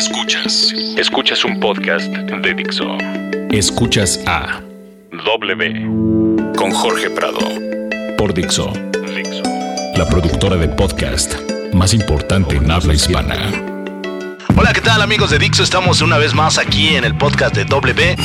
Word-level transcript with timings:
Escuchas. 0.00 0.72
Escuchas 0.96 1.44
un 1.44 1.60
podcast 1.60 2.06
de 2.06 2.54
Dixo. 2.54 2.96
Escuchas 3.50 4.18
a 4.26 4.62
W 5.12 6.54
con 6.56 6.70
Jorge 6.70 7.10
Prado 7.10 7.40
por 8.16 8.32
Dixo. 8.32 8.72
Dixo. 9.14 9.42
La 9.98 10.08
productora 10.08 10.56
de 10.56 10.68
podcast 10.68 11.34
más 11.74 11.92
importante 11.92 12.56
en 12.56 12.70
habla 12.70 12.94
hispana. 12.94 13.36
Hola, 14.56 14.72
¿qué 14.72 14.80
tal 14.80 15.02
amigos 15.02 15.32
de 15.32 15.38
Dixo? 15.38 15.62
Estamos 15.62 16.00
una 16.00 16.16
vez 16.16 16.32
más 16.32 16.56
aquí 16.56 16.96
en 16.96 17.04
el 17.04 17.14
podcast 17.14 17.54
de 17.54 17.66
W. 17.66 18.16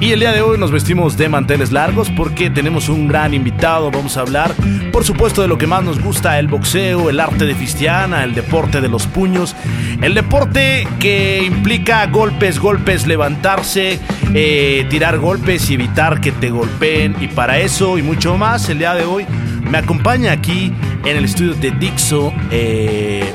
Y 0.00 0.12
el 0.12 0.20
día 0.20 0.30
de 0.30 0.42
hoy 0.42 0.58
nos 0.58 0.70
vestimos 0.70 1.16
de 1.16 1.28
manteles 1.28 1.72
largos 1.72 2.08
porque 2.10 2.50
tenemos 2.50 2.88
un 2.88 3.08
gran 3.08 3.34
invitado. 3.34 3.90
Vamos 3.90 4.16
a 4.16 4.20
hablar, 4.20 4.54
por 4.92 5.02
supuesto, 5.02 5.42
de 5.42 5.48
lo 5.48 5.58
que 5.58 5.66
más 5.66 5.82
nos 5.82 6.00
gusta, 6.00 6.38
el 6.38 6.46
boxeo, 6.46 7.10
el 7.10 7.18
arte 7.18 7.46
de 7.46 7.56
Fistiana, 7.56 8.22
el 8.22 8.32
deporte 8.32 8.80
de 8.80 8.88
los 8.88 9.08
puños, 9.08 9.56
el 10.00 10.14
deporte 10.14 10.86
que 11.00 11.42
implica 11.44 12.06
golpes, 12.06 12.60
golpes, 12.60 13.08
levantarse, 13.08 13.98
eh, 14.34 14.86
tirar 14.88 15.18
golpes 15.18 15.68
y 15.68 15.74
evitar 15.74 16.20
que 16.20 16.30
te 16.30 16.50
golpeen. 16.50 17.16
Y 17.20 17.26
para 17.26 17.58
eso 17.58 17.98
y 17.98 18.02
mucho 18.02 18.38
más, 18.38 18.68
el 18.68 18.78
día 18.78 18.94
de 18.94 19.04
hoy 19.04 19.26
me 19.68 19.78
acompaña 19.78 20.30
aquí 20.30 20.72
en 21.04 21.16
el 21.16 21.24
estudio 21.24 21.54
de 21.54 21.72
Dixo. 21.72 22.32
Eh, 22.52 23.34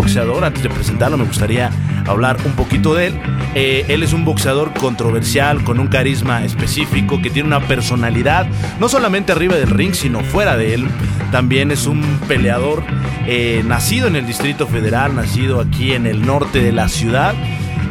boxeador, 0.00 0.44
antes 0.44 0.62
de 0.62 0.70
presentarlo 0.70 1.18
me 1.18 1.24
gustaría 1.24 1.70
hablar 2.06 2.38
un 2.46 2.52
poquito 2.52 2.94
de 2.94 3.08
él. 3.08 3.20
Eh, 3.54 3.84
él 3.88 4.02
es 4.02 4.14
un 4.14 4.24
boxeador 4.24 4.72
controversial, 4.72 5.62
con 5.62 5.78
un 5.78 5.88
carisma 5.88 6.42
específico, 6.42 7.20
que 7.20 7.28
tiene 7.28 7.48
una 7.48 7.60
personalidad, 7.60 8.46
no 8.80 8.88
solamente 8.88 9.32
arriba 9.32 9.56
del 9.56 9.68
ring, 9.68 9.92
sino 9.92 10.20
fuera 10.20 10.56
de 10.56 10.72
él. 10.72 10.88
También 11.30 11.70
es 11.70 11.86
un 11.86 12.00
peleador 12.26 12.82
eh, 13.26 13.62
nacido 13.66 14.06
en 14.06 14.16
el 14.16 14.26
Distrito 14.26 14.66
Federal, 14.66 15.14
nacido 15.14 15.60
aquí 15.60 15.92
en 15.92 16.06
el 16.06 16.24
norte 16.24 16.62
de 16.62 16.72
la 16.72 16.88
ciudad. 16.88 17.34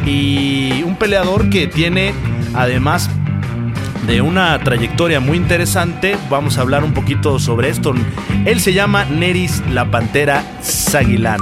Y 0.04 0.82
un 0.82 0.96
peleador 0.96 1.52
que 1.52 1.68
tiene 1.68 2.14
además 2.56 3.08
de 4.08 4.22
una 4.22 4.58
trayectoria 4.64 5.20
muy 5.20 5.38
interesante. 5.38 6.18
Vamos 6.28 6.58
a 6.58 6.62
hablar 6.62 6.84
un 6.84 6.94
poquito 6.94 7.38
sobre 7.38 7.70
esto. 7.70 7.94
Él 8.46 8.60
se 8.60 8.74
llama 8.74 9.06
Neris 9.06 9.62
la 9.70 9.92
Pantera 9.92 10.44
Zaguilán. 10.64 11.42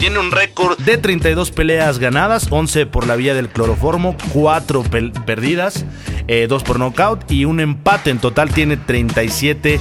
Tiene 0.00 0.18
un 0.18 0.30
récord 0.30 0.78
de 0.78 0.96
32 0.96 1.50
peleas 1.50 1.98
ganadas, 1.98 2.46
11 2.48 2.86
por 2.86 3.06
la 3.06 3.16
vía 3.16 3.34
del 3.34 3.50
cloroformo, 3.50 4.16
4 4.32 4.82
perdidas, 5.26 5.84
2 5.84 6.26
eh, 6.26 6.48
por 6.48 6.78
knockout 6.78 7.30
y 7.30 7.44
un 7.44 7.60
empate. 7.60 8.08
En 8.08 8.18
total 8.18 8.50
tiene 8.50 8.78
37 8.78 9.78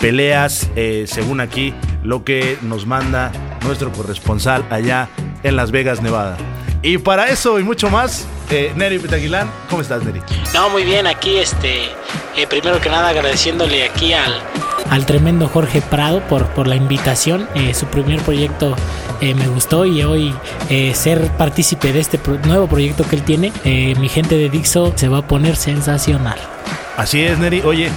peleas, 0.00 0.68
eh, 0.74 1.04
según 1.06 1.38
aquí 1.38 1.72
lo 2.02 2.24
que 2.24 2.58
nos 2.62 2.84
manda 2.84 3.30
nuestro 3.64 3.92
corresponsal 3.92 4.66
allá 4.70 5.08
en 5.44 5.54
Las 5.54 5.70
Vegas, 5.70 6.02
Nevada. 6.02 6.36
Y 6.82 6.96
para 6.98 7.28
eso 7.28 7.60
y 7.60 7.62
mucho 7.62 7.90
más, 7.90 8.26
eh, 8.50 8.72
Neri 8.74 8.98
Petaguilán, 8.98 9.50
¿cómo 9.68 9.82
estás, 9.82 10.02
Neri? 10.02 10.22
No, 10.54 10.70
muy 10.70 10.84
bien, 10.84 11.06
aquí 11.06 11.36
este, 11.36 11.84
eh, 12.36 12.46
primero 12.48 12.80
que 12.80 12.88
nada 12.88 13.10
agradeciéndole 13.10 13.84
aquí 13.84 14.14
al, 14.14 14.40
al 14.90 15.04
tremendo 15.06 15.46
Jorge 15.48 15.82
Prado 15.82 16.20
por, 16.28 16.46
por 16.48 16.66
la 16.66 16.76
invitación. 16.76 17.48
Eh, 17.54 17.74
su 17.74 17.86
primer 17.86 18.20
proyecto 18.20 18.74
eh, 19.20 19.34
me 19.34 19.46
gustó 19.48 19.84
y 19.84 20.02
hoy 20.02 20.34
eh, 20.68 20.94
ser 20.94 21.28
partícipe 21.32 21.92
de 21.92 22.00
este 22.00 22.18
nuevo 22.44 22.66
proyecto 22.66 23.04
que 23.06 23.16
él 23.16 23.22
tiene, 23.22 23.52
mi 23.98 24.08
gente 24.08 24.36
de 24.36 24.48
Dixo 24.48 24.92
se 24.96 25.08
va 25.08 25.18
a 25.18 25.26
poner 25.26 25.56
sensacional. 25.56 26.38
Así 26.96 27.22
es, 27.22 27.38
Neri. 27.38 27.60
Oye, 27.60 27.90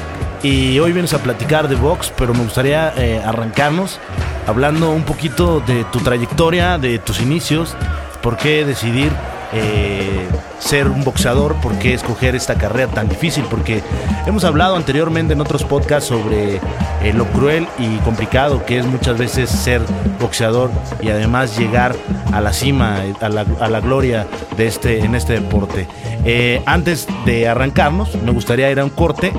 y 0.43 0.77
hoy 0.79 0.91
vienes 0.91 1.13
a 1.13 1.19
platicar 1.19 1.67
de 1.67 1.75
box, 1.75 2.11
pero 2.17 2.33
me 2.33 2.43
gustaría 2.43 2.89
arrancarnos 3.25 3.99
hablando 4.45 4.91
un 4.91 5.03
poquito 5.03 5.61
de 5.61 5.85
tu 5.85 5.99
trayectoria, 5.99 6.77
de 6.77 6.99
tus 6.99 7.21
inicios, 7.21 7.75
por 8.23 8.37
qué 8.37 8.65
decidir 8.65 9.11
eh, 9.51 10.27
ser 10.57 10.87
un 10.87 11.03
boxeador, 11.03 11.55
por 11.57 11.77
qué 11.77 11.93
escoger 11.93 12.35
esta 12.35 12.55
carrera 12.55 12.91
tan 12.91 13.09
difícil, 13.09 13.43
porque 13.49 13.83
hemos 14.25 14.45
hablado 14.45 14.75
anteriormente 14.77 15.33
en 15.33 15.41
otros 15.41 15.63
podcasts 15.63 16.09
sobre 16.09 16.55
eh, 16.55 17.13
lo 17.13 17.25
cruel 17.25 17.67
y 17.77 17.97
complicado 17.97 18.65
que 18.65 18.79
es 18.79 18.85
muchas 18.85 19.17
veces 19.17 19.49
ser 19.49 19.81
boxeador 20.19 20.71
y 21.01 21.09
además 21.09 21.57
llegar 21.57 21.95
a 22.31 22.41
la 22.41 22.53
cima, 22.53 23.01
a 23.19 23.29
la, 23.29 23.79
gloria 23.81 24.25
de 24.57 24.67
este, 24.67 24.99
en 24.99 25.13
este 25.13 25.33
deporte. 25.33 25.87
Eh, 26.25 26.63
antes 26.65 27.07
de 27.25 27.47
arrancarnos, 27.47 28.15
me 28.23 28.31
gustaría 28.31 28.71
ir 28.71 28.79
a 28.79 28.85
un 28.85 28.89
corte 28.89 29.33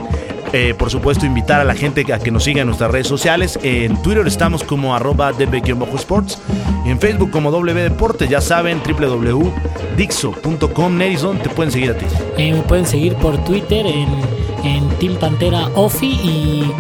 eh, 0.55 0.73
por 0.73 0.89
supuesto, 0.89 1.27
invitar 1.27 1.61
a 1.61 1.65
la 1.65 1.75
gente 1.75 2.05
a 2.13 2.21
que 2.21 2.31
nos 2.31 2.45
siga 2.45 2.61
en 2.61 2.69
nuestras 2.69 2.93
redes 2.93 3.09
sociales. 3.09 3.59
En 3.65 4.01
Twitter 4.03 4.25
estamos 4.25 4.63
como 4.63 4.95
arroba 4.95 5.33
db-sports. 5.33 6.39
En 6.87 7.01
Facebook 7.01 7.33
como 7.33 7.51
W 7.51 7.83
Deportes. 7.83 8.29
Ya 8.29 8.41
saben, 8.41 8.81
www.dixo.com. 8.87 10.97
Nerison, 10.97 11.39
te 11.39 11.49
pueden 11.49 11.73
seguir 11.73 11.91
a 11.91 11.99
ti. 11.99 12.07
Eh, 12.39 12.53
me 12.53 12.63
pueden 12.63 12.87
seguir 12.87 13.17
por 13.17 13.37
Twitter 13.45 13.85
en, 13.85 14.07
en 14.63 14.89
Team 15.01 15.17
Pantera 15.17 15.67
Ofi 15.75 16.13
y 16.23 16.73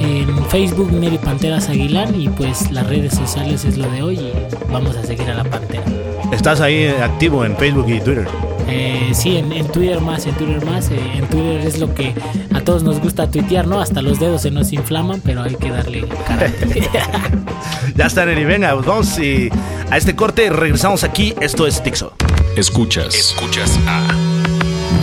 en 0.00 0.46
Facebook 0.46 0.90
Neri 0.90 1.18
Panteras 1.18 1.68
Aguilán 1.68 2.18
y 2.18 2.30
pues 2.30 2.70
las 2.70 2.86
redes 2.86 3.14
sociales 3.14 3.66
es 3.66 3.76
lo 3.76 3.90
de 3.90 4.02
hoy 4.02 4.18
y 4.18 4.32
vamos 4.72 4.96
a 4.96 5.04
seguir 5.04 5.28
a 5.28 5.34
la 5.34 5.44
Pantera. 5.44 5.84
¿Estás 6.32 6.62
ahí 6.62 6.86
activo 6.86 7.44
en 7.44 7.54
Facebook 7.58 7.90
y 7.90 8.00
Twitter? 8.00 8.26
Eh, 8.68 9.12
sí, 9.14 9.36
en, 9.36 9.66
Twitter 9.68 10.00
más, 10.00 10.26
en 10.26 10.34
Twitter 10.34 10.64
más. 10.64 10.90
Eh, 10.90 11.00
en 11.14 11.26
Twitter 11.26 11.66
es 11.66 11.78
lo 11.78 11.94
que 11.94 12.14
a 12.54 12.60
todos 12.60 12.82
nos 12.82 13.00
gusta 13.00 13.30
tuitear, 13.30 13.66
¿no? 13.66 13.80
Hasta 13.80 14.02
los 14.02 14.20
dedos 14.20 14.42
se 14.42 14.50
nos 14.50 14.72
inflaman, 14.72 15.20
pero 15.24 15.42
hay 15.42 15.54
que 15.54 15.70
darle 15.70 16.06
carácter. 16.26 16.88
ya 17.96 18.06
está, 18.06 18.26
Neri. 18.26 18.44
Venga, 18.44 18.74
pues 18.74 18.86
vamos 18.86 19.18
y 19.18 19.48
a 19.90 19.96
este 19.96 20.14
corte. 20.14 20.50
Regresamos 20.50 21.02
aquí. 21.04 21.34
Esto 21.40 21.66
es 21.66 21.82
Tixo. 21.82 22.12
Escuchas. 22.56 23.14
Escuchas 23.14 23.78
a 23.86 24.06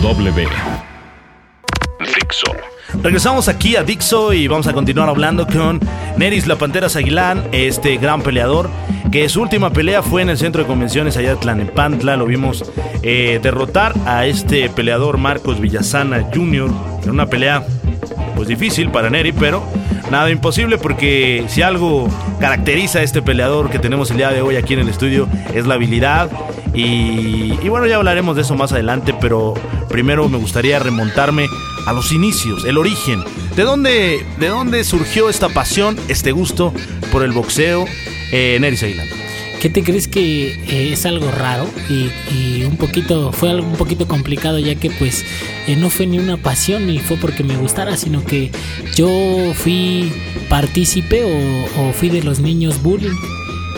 W. 0.02 0.48
Dixo. 2.00 2.52
Regresamos 3.02 3.48
aquí 3.48 3.76
a 3.76 3.82
Dixo 3.82 4.32
y 4.32 4.46
vamos 4.46 4.66
a 4.66 4.72
continuar 4.72 5.08
hablando 5.08 5.46
con 5.46 5.80
Neris 6.16 6.46
La 6.46 6.56
Pantera 6.56 6.86
Aguilán, 6.86 7.48
este 7.52 7.96
gran 7.96 8.22
peleador, 8.22 8.70
que 9.16 9.30
su 9.30 9.40
última 9.40 9.70
pelea 9.70 10.02
fue 10.02 10.20
en 10.20 10.28
el 10.28 10.36
centro 10.36 10.60
de 10.60 10.68
convenciones 10.68 11.16
allá 11.16 11.30
de 11.30 11.36
Tlanepantla. 11.36 12.18
Lo 12.18 12.26
vimos 12.26 12.70
eh, 13.02 13.40
derrotar 13.42 13.94
a 14.04 14.26
este 14.26 14.68
peleador 14.68 15.16
Marcos 15.16 15.58
Villasana 15.58 16.28
Jr. 16.34 16.70
en 17.02 17.10
una 17.10 17.24
pelea 17.24 17.64
pues 18.34 18.46
difícil 18.46 18.90
para 18.90 19.08
Neri, 19.08 19.32
pero 19.32 19.62
nada 20.10 20.30
imposible 20.30 20.76
porque 20.76 21.46
si 21.48 21.62
algo 21.62 22.10
caracteriza 22.40 22.98
a 22.98 23.02
este 23.04 23.22
peleador 23.22 23.70
que 23.70 23.78
tenemos 23.78 24.10
el 24.10 24.18
día 24.18 24.32
de 24.32 24.42
hoy 24.42 24.56
aquí 24.56 24.74
en 24.74 24.80
el 24.80 24.90
estudio 24.90 25.26
es 25.54 25.66
la 25.66 25.76
habilidad 25.76 26.30
y, 26.74 27.54
y 27.62 27.68
bueno 27.70 27.86
ya 27.86 27.96
hablaremos 27.96 28.36
de 28.36 28.42
eso 28.42 28.54
más 28.54 28.72
adelante, 28.72 29.14
pero 29.18 29.54
primero 29.88 30.28
me 30.28 30.36
gustaría 30.36 30.78
remontarme 30.78 31.46
a 31.86 31.94
los 31.94 32.12
inicios, 32.12 32.66
el 32.66 32.76
origen. 32.76 33.24
¿De 33.56 33.62
dónde, 33.62 34.26
de 34.38 34.48
dónde 34.48 34.84
surgió 34.84 35.30
esta 35.30 35.48
pasión, 35.48 35.96
este 36.08 36.32
gusto 36.32 36.74
por 37.10 37.22
el 37.22 37.32
boxeo 37.32 37.86
en 38.32 38.64
Eris 38.64 38.82
Aguilar? 38.82 39.06
¿Qué 39.60 39.70
te 39.70 39.82
crees 39.82 40.06
que 40.06 40.52
eh, 40.52 40.92
es 40.92 41.06
algo 41.06 41.30
raro 41.30 41.68
y, 41.88 42.64
un 42.64 42.76
poquito 42.76 43.32
fue 43.32 43.50
algo 43.50 43.66
un 43.66 43.76
poquito 43.76 44.06
complicado 44.06 44.58
ya 44.58 44.74
que 44.74 44.90
pues 44.90 45.24
eh, 45.66 45.76
no 45.76 45.88
fue 45.88 46.06
ni 46.06 46.18
una 46.18 46.36
pasión 46.36 46.86
ni 46.86 46.98
fue 46.98 47.16
porque 47.16 47.42
me 47.42 47.56
gustara 47.56 47.96
sino 47.96 48.24
que 48.24 48.50
yo 48.94 49.08
fui 49.54 50.12
partícipe 50.48 51.22
o, 51.24 51.82
o 51.88 51.92
fui 51.92 52.08
de 52.10 52.22
los 52.22 52.40
niños 52.40 52.82
bullying 52.82 53.14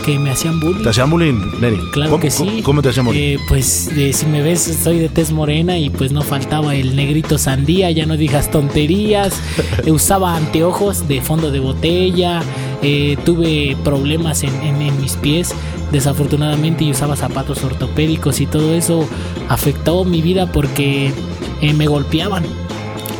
que 0.09 0.17
me 0.17 0.31
hacían 0.31 0.59
bullying. 0.59 0.81
¿Te 0.81 0.89
hacían 0.89 1.09
bullying, 1.11 1.39
Neri? 1.59 1.77
Claro 1.91 2.19
que 2.19 2.31
sí. 2.31 2.61
¿Cómo, 2.63 2.81
te 2.81 2.89
hacían 2.89 3.05
bullying? 3.05 3.21
Eh, 3.21 3.37
pues 3.47 3.91
si 4.11 4.25
me 4.25 4.41
ves, 4.41 4.79
soy 4.83 4.97
de 4.97 5.07
tez 5.07 5.31
morena 5.31 5.77
y 5.77 5.91
pues 5.91 6.11
no 6.11 6.23
faltaba 6.23 6.75
el 6.75 6.95
negrito 6.95 7.37
sandía, 7.37 7.91
ya 7.91 8.07
no 8.07 8.17
digas 8.17 8.49
tonterías. 8.51 9.39
Eh, 9.85 9.91
usaba 9.91 10.35
anteojos 10.35 11.07
de 11.07 11.21
fondo 11.21 11.51
de 11.51 11.59
botella, 11.59 12.41
eh, 12.81 13.17
tuve 13.23 13.77
problemas 13.83 14.43
en, 14.43 14.53
en, 14.61 14.99
mis 14.99 15.13
pies 15.15 15.53
desafortunadamente 15.91 16.83
y 16.83 16.91
usaba 16.91 17.15
zapatos 17.15 17.63
ortopédicos 17.63 18.41
y 18.41 18.45
todo 18.45 18.73
eso 18.73 19.07
afectó 19.47 20.03
mi 20.03 20.21
vida 20.21 20.51
porque 20.51 21.13
me 21.61 21.87
golpeaban, 21.87 22.43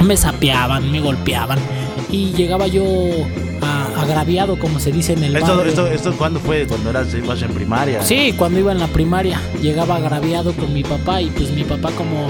me 0.04 0.18
sapeaban, 0.18 0.92
me 0.92 1.00
golpeaban 1.00 1.60
y 2.12 2.32
llegaba 2.34 2.68
yo 2.68 2.84
agraviado, 3.62 4.58
como 4.58 4.80
se 4.80 4.92
dice 4.92 5.14
en 5.14 5.24
el 5.24 5.36
¿Esto, 5.36 5.64
Esto, 5.64 5.88
esto 5.88 6.14
cuándo 6.18 6.40
fue? 6.40 6.66
¿Cuando 6.68 6.90
eras, 6.90 7.14
ibas 7.14 7.42
en 7.42 7.54
primaria? 7.54 8.02
Sí, 8.02 8.34
cuando 8.38 8.60
iba 8.60 8.72
en 8.72 8.80
la 8.80 8.88
primaria. 8.88 9.40
Llegaba 9.62 9.98
agraviado 9.98 10.54
con 10.54 10.74
mi 10.74 10.84
papá 10.84 11.22
y 11.22 11.28
pues 11.28 11.52
mi 11.52 11.64
papá 11.64 11.92
como 11.92 12.30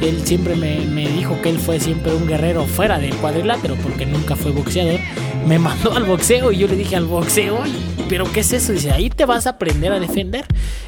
él 0.00 0.22
siempre 0.24 0.56
me, 0.56 0.86
me, 0.86 1.08
dijo 1.08 1.40
que 1.42 1.50
él 1.50 1.58
fue 1.58 1.78
siempre 1.78 2.14
un 2.14 2.26
guerrero 2.26 2.64
fuera 2.64 2.98
del 2.98 3.14
cuadrilátero 3.16 3.76
porque 3.76 4.06
nunca 4.06 4.36
fue 4.36 4.50
boxeador. 4.50 5.00
Me 5.46 5.58
mandó 5.60 5.92
al 5.92 6.04
boxeo 6.04 6.52
y 6.52 6.58
yo 6.58 6.68
le 6.68 6.76
dije 6.76 6.96
al 6.96 7.06
boxeo 7.06 7.60
¿pero 8.10 8.30
qué 8.32 8.40
es 8.40 8.52
eso? 8.52 8.72
Dice, 8.72 8.90
ahí 8.90 9.08
te 9.08 9.24
vas 9.24 9.46
a 9.46 9.50
aprender 9.50 9.92
a 9.92 10.00
defender. 10.00 10.44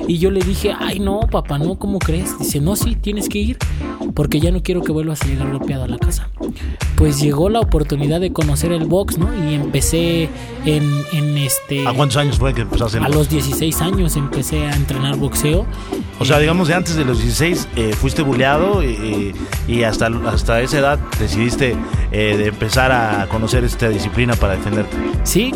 Y 0.08 0.18
yo 0.18 0.32
le 0.32 0.40
dije, 0.40 0.74
ay, 0.76 0.98
no, 0.98 1.20
papá, 1.20 1.56
no, 1.56 1.78
¿cómo 1.78 2.00
crees? 2.00 2.36
Dice, 2.36 2.60
no, 2.60 2.74
sí, 2.74 2.96
tienes 2.96 3.28
que 3.28 3.38
ir, 3.38 3.58
porque 4.14 4.40
ya 4.40 4.50
no 4.50 4.60
quiero 4.60 4.82
que 4.82 4.90
vuelvas 4.90 5.22
a 5.22 5.26
llegar 5.26 5.52
golpeado 5.52 5.84
a 5.84 5.88
la 5.88 5.98
casa. 5.98 6.28
Pues 6.96 7.20
llegó 7.20 7.48
la 7.48 7.60
oportunidad 7.60 8.20
de 8.20 8.32
conocer 8.32 8.72
el 8.72 8.86
box, 8.86 9.18
¿no? 9.18 9.28
Y 9.48 9.54
empecé 9.54 10.28
en, 10.66 11.38
este... 11.38 11.86
¿A 11.86 11.92
cuántos 11.94 12.16
años 12.16 12.40
fue 12.40 12.52
que 12.54 12.62
empezaste? 12.62 12.98
A 12.98 13.08
los 13.08 13.28
16 13.28 13.80
años 13.82 14.16
empecé 14.16 14.66
a 14.66 14.74
entrenar 14.74 15.16
boxeo. 15.16 15.64
O 16.18 16.24
sea, 16.24 16.40
digamos, 16.40 16.68
de 16.68 16.74
antes 16.74 16.96
de 16.96 17.04
los 17.04 17.18
16 17.18 17.68
eh, 17.76 17.94
fuiste 17.94 18.22
buleado 18.22 18.82
y, 18.82 19.32
y, 19.68 19.82
hasta, 19.84 20.06
hasta 20.26 20.60
esa 20.60 20.78
edad 20.78 20.98
decidiste 21.20 21.76
eh, 22.10 22.36
de 22.36 22.46
empezar 22.46 22.92
a 22.92 23.26
conocer 23.28 23.64
esta 23.64 23.88
disciplina 23.88 24.34
para 24.34 24.56
defenderte. 24.56 24.96
Sí, 25.24 25.52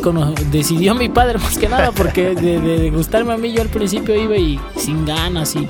decidió 0.50 0.94
mi 0.94 1.08
padre 1.08 1.38
más 1.42 1.56
que 1.58 1.69
nada, 1.69 1.93
porque 1.93 2.35
de, 2.35 2.61
de, 2.61 2.91
gustarme 2.91 3.32
a 3.32 3.37
mí 3.37 3.53
yo 3.53 3.62
al 3.62 3.69
principio 3.69 4.14
iba 4.14 4.37
y 4.37 4.61
sin 4.76 5.05
ganas 5.05 5.55
y 5.56 5.69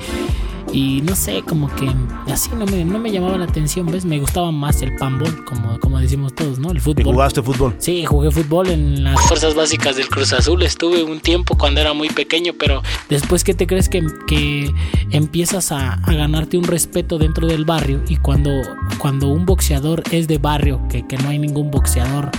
y 0.73 1.01
no 1.01 1.15
sé, 1.15 1.43
como 1.43 1.73
que 1.75 1.89
así 2.31 2.49
no 2.55 2.65
me, 2.65 2.83
no 2.83 2.99
me 2.99 3.11
llamaba 3.11 3.37
la 3.37 3.45
atención, 3.45 3.85
¿ves? 3.87 4.05
Me 4.05 4.19
gustaba 4.19 4.51
más 4.51 4.81
el 4.81 4.95
panball, 4.95 5.45
como, 5.45 5.79
como 5.79 5.99
decimos 5.99 6.33
todos, 6.35 6.59
¿no? 6.59 6.71
El 6.71 6.81
fútbol. 6.81 7.01
¿Y 7.01 7.11
jugaste 7.11 7.41
fútbol? 7.41 7.75
Sí, 7.77 8.05
jugué 8.05 8.31
fútbol 8.31 8.69
en 8.69 9.03
las 9.03 9.19
fuerzas 9.21 9.55
básicas 9.55 9.95
del 9.95 10.07
Cruz 10.09 10.33
Azul. 10.33 10.61
Estuve 10.63 11.03
un 11.03 11.19
tiempo 11.19 11.57
cuando 11.57 11.81
era 11.81 11.93
muy 11.93 12.09
pequeño, 12.09 12.53
pero 12.59 12.81
después, 13.09 13.43
¿qué 13.43 13.53
te 13.53 13.65
crees 13.65 13.87
que, 13.89 14.05
que 14.27 14.71
empiezas 15.11 15.71
a, 15.71 15.93
a, 15.93 16.13
ganarte 16.13 16.57
un 16.57 16.65
respeto 16.65 17.17
dentro 17.17 17.47
del 17.47 17.65
barrio? 17.65 18.03
Y 18.07 18.17
cuando, 18.17 18.51
cuando 18.97 19.29
un 19.29 19.45
boxeador 19.45 20.03
es 20.11 20.27
de 20.27 20.37
barrio, 20.37 20.81
que, 20.89 21.07
que 21.07 21.17
no 21.17 21.29
hay 21.29 21.39
ningún 21.39 21.71
boxeador 21.71 22.31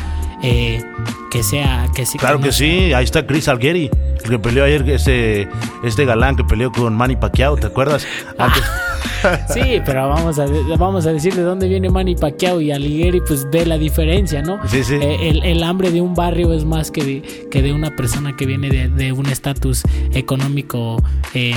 eh, 0.42 0.84
que 1.30 1.42
sea 1.42 1.88
que 1.94 2.06
sí 2.06 2.18
claro 2.18 2.40
que, 2.40 2.52
sí 2.52 2.92
ahí 2.92 3.04
está 3.04 3.26
Chris 3.26 3.48
Algeri 3.48 3.90
el 4.24 4.30
que 4.30 4.38
peleó 4.38 4.64
ayer 4.64 4.88
ese 4.88 5.48
este 5.84 6.04
galán 6.04 6.36
que 6.36 6.44
peleó 6.44 6.72
con 6.72 6.94
Manny 6.94 7.16
Pacquiao 7.16 7.56
te 7.56 7.66
acuerdas 7.66 8.06
sí 9.52 9.80
pero 9.84 10.08
vamos 10.08 10.38
a 10.38 10.46
vamos 10.78 11.06
a 11.06 11.12
decir 11.12 11.34
de 11.34 11.42
dónde 11.42 11.68
viene 11.68 11.90
Manny 11.90 12.14
Pacquiao 12.14 12.60
y 12.60 12.70
Algeri 12.70 13.20
pues 13.20 13.48
ve 13.50 13.66
la 13.66 13.78
diferencia 13.78 14.42
no 14.42 14.60
sí, 14.68 14.84
sí. 14.84 14.94
Eh, 14.94 15.40
el, 15.42 15.62
hambre 15.62 15.90
de 15.90 16.00
un 16.00 16.14
barrio 16.14 16.52
es 16.52 16.64
más 16.64 16.90
que 16.90 17.04
de, 17.04 17.48
que 17.50 17.62
de 17.62 17.72
una 17.72 17.94
persona 17.94 18.36
que 18.36 18.46
viene 18.46 18.70
de, 18.70 19.12
un 19.12 19.26
estatus 19.26 19.82
económico 20.12 21.02
eh, 21.34 21.54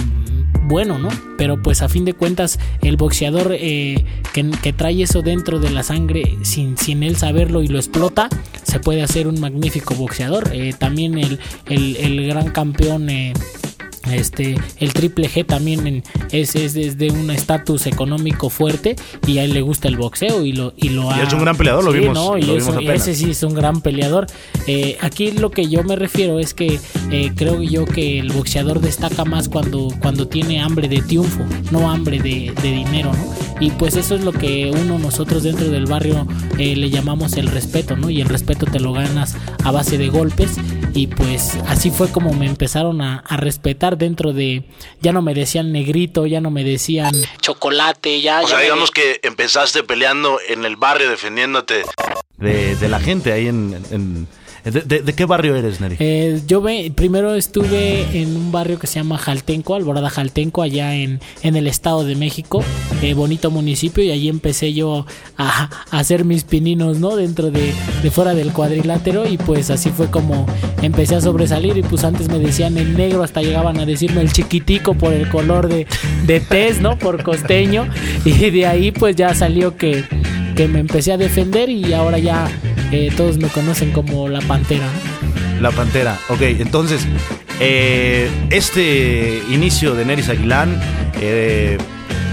bueno, 0.64 1.00
¿no? 1.00 1.10
Pero 1.38 1.62
pues 1.62 1.82
a 1.82 1.90
fin 1.90 2.06
de 2.06 2.14
cuentas 2.14 2.60
el 2.82 2.98
boxeador 2.98 3.56
eh, 3.58 4.06
que, 4.34 4.74
trae 4.74 5.04
eso 5.04 5.22
dentro 5.22 5.60
de 5.60 5.70
la 5.70 5.84
sangre 5.84 6.38
sin, 6.44 6.78
sin 6.78 7.04
él 7.04 7.16
saberlo 7.18 7.62
y 7.62 7.68
lo 7.68 7.78
explota, 7.78 8.30
se 8.64 8.80
puede 8.80 9.02
hacer 9.04 9.28
un 9.28 9.40
magnífico 9.40 9.96
boxeador. 9.96 10.50
Eh, 10.54 10.74
también 10.78 11.18
el, 11.18 11.40
el, 11.68 11.96
el, 11.98 12.28
gran 12.28 12.50
campeón 12.52 13.10
eh, 13.10 13.34
este, 14.10 14.56
el 14.80 14.94
triple 14.94 15.30
G 15.30 15.46
también 15.46 16.04
es, 16.32 16.56
es, 16.56 16.74
de 16.98 17.12
un 17.12 17.30
estatus 17.30 17.86
económico 17.86 18.50
fuerte 18.50 18.96
y 19.28 19.38
a 19.38 19.44
él 19.44 19.54
le 19.54 19.62
gusta 19.62 19.88
el 19.88 19.98
boxeo 19.98 20.44
y 20.44 20.54
lo, 20.54 20.74
y 20.76 20.90
lo 20.90 21.12
es 21.12 21.34
un 21.34 21.42
gran 21.42 21.56
peleador, 21.56 21.84
lo 21.84 21.92
vimos. 21.92 22.18
ese 22.82 23.14
sí 23.14 23.32
es 23.32 23.44
un 23.44 23.54
gran 23.54 23.82
peleador. 23.82 24.28
Eh, 24.68 24.98
aquí 25.02 25.32
lo 25.32 25.52
que 25.52 25.70
yo 25.70 25.84
me 25.84 25.96
refiero 25.96 26.40
es 26.40 26.54
que 26.54 26.80
eh, 27.12 27.32
creo 27.36 27.62
yo 27.62 27.86
que 27.86 28.20
el 28.20 28.32
boxeador 28.32 28.80
destaca 28.80 29.26
más 29.26 29.50
cuando, 29.50 29.90
cuando 30.02 30.28
tiene 30.28 30.62
hambre 30.62 30.88
de 30.88 31.02
triunfo, 31.02 31.46
no 31.72 31.92
hambre 31.92 32.20
de, 32.20 32.54
dinero, 32.62 33.12
Y 33.60 33.72
pues 33.72 33.96
eso 33.96 34.16
es 34.16 34.24
lo 34.24 34.32
que 34.32 34.72
uno, 34.72 34.98
nosotros 34.98 35.44
dentro 35.44 35.70
del 35.70 35.86
barrio 35.86 36.28
eh, 36.58 36.76
le 36.76 36.90
llamamos 36.90 37.34
el 37.34 37.48
respeto, 37.48 37.96
¿no? 37.96 38.10
Y 38.10 38.22
el 38.22 38.30
respeto 38.30 38.66
te 38.66 38.80
lo 38.80 38.94
ganas 38.94 39.36
a 39.64 39.72
base 39.72 39.98
de 39.98 40.10
golpes 40.10 40.58
y 40.94 41.08
pues 41.08 41.58
así 41.68 41.92
fue 41.92 42.12
como 42.12 42.34
me 42.34 42.46
empezaron 42.46 43.02
a 43.02 43.24
respetar 43.38 43.98
dentro 43.98 44.34
de, 44.34 44.64
ya 45.02 45.14
no 45.14 45.22
me 45.22 45.34
decían 45.34 45.72
negrito, 45.72 46.26
ya 46.26 46.42
no 46.42 46.52
me 46.52 46.64
decían 46.64 47.14
chocolate, 47.40 48.22
ya... 48.22 48.42
O 48.42 48.48
sea, 48.48 48.60
digamos 48.60 48.92
que 48.92 49.20
empezaste 49.24 49.84
peleando 49.84 50.40
en 50.48 50.66
el 50.66 50.76
barrio 50.76 51.10
defendiéndote. 51.10 51.84
De, 52.38 52.76
de 52.76 52.90
la 52.90 53.00
gente 53.00 53.32
ahí 53.32 53.48
en 53.48 54.28
¿De, 54.64 55.14
qué 55.14 55.26
barrio 55.26 55.56
eres, 55.56 55.82
Neri? 55.82 55.96
Eh, 56.00 56.42
yo 56.46 56.62
ve, 56.62 56.92
primero 56.94 57.34
estuve 57.34 58.22
en 58.22 58.36
un 58.36 58.52
barrio 58.52 58.78
que 58.78 58.86
se 58.86 59.00
llama 59.00 59.18
Jaltenco, 59.18 59.74
Alborada 59.74 60.12
Jaltenco, 60.12 60.62
allá 60.62 60.94
en, 60.94 61.20
en 61.42 61.56
el 61.56 61.66
Estado 61.66 62.04
de 62.04 62.16
México, 62.16 62.64
eh, 63.02 63.16
bonito 63.16 63.50
municipio, 63.50 64.04
y 64.04 64.12
allí 64.12 64.30
empecé 64.30 64.74
yo 64.74 65.08
a, 65.36 65.70
hacer 65.90 66.26
mis 66.26 66.44
pininos, 66.44 67.00
¿no? 67.00 67.16
Dentro 67.16 67.50
de, 67.50 67.74
fuera 68.12 68.36
del 68.36 68.54
cuadrilátero, 68.54 69.28
y 69.28 69.38
pues 69.38 69.72
así 69.72 69.90
fue 69.90 70.12
como 70.12 70.46
empecé 70.84 71.16
a 71.16 71.22
sobresalir, 71.22 71.78
y 71.78 71.82
pues 71.82 72.04
antes 72.04 72.30
me 72.30 72.38
decían 72.38 72.78
el 72.78 72.96
negro, 72.96 73.24
hasta 73.24 73.42
llegaban 73.42 73.80
a 73.80 73.86
decirme 73.88 74.22
el 74.22 74.32
chiquitico 74.32 74.94
por 74.94 75.14
el 75.14 75.28
color 75.30 75.70
de, 75.70 75.88
de 76.28 76.40
tez, 76.40 76.82
¿no? 76.82 77.00
Por 77.00 77.24
costeño, 77.24 77.88
y 78.26 78.52
de 78.52 78.68
ahí 78.68 78.92
pues 78.92 79.16
ya 79.16 79.34
salió 79.34 79.76
que, 79.76 80.04
que 80.56 80.68
me 80.68 80.80
empecé 80.80 81.14
a 81.14 81.18
defender 81.18 81.70
y 81.70 81.94
ahora 81.94 82.20
ya 82.20 82.48
todos 83.16 83.38
me 83.38 83.48
conocen 83.48 83.92
como 83.92 84.28
la 84.28 84.42
Pantera. 84.42 84.88
La 85.62 85.72
Pantera, 85.72 86.20
ok, 86.30 86.42
entonces, 86.42 87.08
eh, 87.60 88.30
este 88.50 89.42
inicio 89.50 89.96
de 89.96 90.06
Neris 90.06 90.30
Aguilán, 90.30 90.80
eh, 91.22 91.78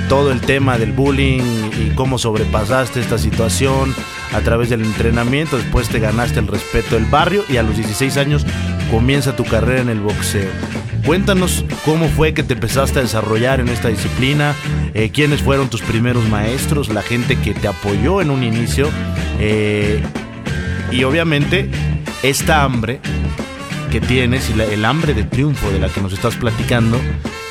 todo 0.09 0.33
el 0.33 0.41
tema 0.41 0.79
del 0.79 0.93
bullying 0.93 1.43
y 1.79 1.91
cómo 1.95 2.19
sobrepasaste 2.19 3.01
esta 3.01 3.19
situación 3.19 3.95
a 4.33 4.41
través 4.41 4.71
del 4.71 4.83
entrenamiento, 4.83 5.59
después 5.59 5.89
te 5.89 6.01
ganaste 6.01 6.41
el 6.41 6.49
respeto 6.49 6.95
del 6.95 7.05
barrio 7.05 7.45
y 7.49 7.59
a 7.59 7.63
los 7.63 7.77
16 7.77 8.17
años 8.17 8.47
comienza 8.91 9.37
tu 9.37 9.45
carrera 9.45 9.83
en 9.83 9.91
el 9.91 10.01
boxeo. 10.01 10.51
Cuéntanos 11.05 11.65
cómo 11.85 12.09
fue 12.09 12.35
que 12.35 12.43
te 12.43 12.55
empezaste 12.55 12.99
a 12.99 13.03
desarrollar 13.03 13.61
en 13.61 13.69
esta 13.69 13.89
disciplina, 13.89 14.55
eh, 14.95 15.11
quiénes 15.13 15.43
fueron 15.43 15.69
tus 15.69 15.83
primeros 15.83 16.29
maestros, 16.29 16.89
la 16.89 17.03
gente 17.03 17.37
que 17.37 17.55
te 17.55 17.69
apoyó 17.69 18.21
en 18.21 18.31
un 18.31 18.43
inicio 18.43 18.89
y 20.90 21.05
obviamente 21.05 21.70
esta 22.23 22.64
hambre 22.64 23.00
que 23.90 24.00
tienes 24.00 24.50
y 24.50 24.61
el 24.61 24.85
hambre 24.85 25.14
de 25.14 25.25
triunfo 25.25 25.70
de 25.70 25.79
la 25.79 25.88
que 25.88 26.00
nos 26.00 26.12
estás 26.12 26.37
platicando, 26.37 26.99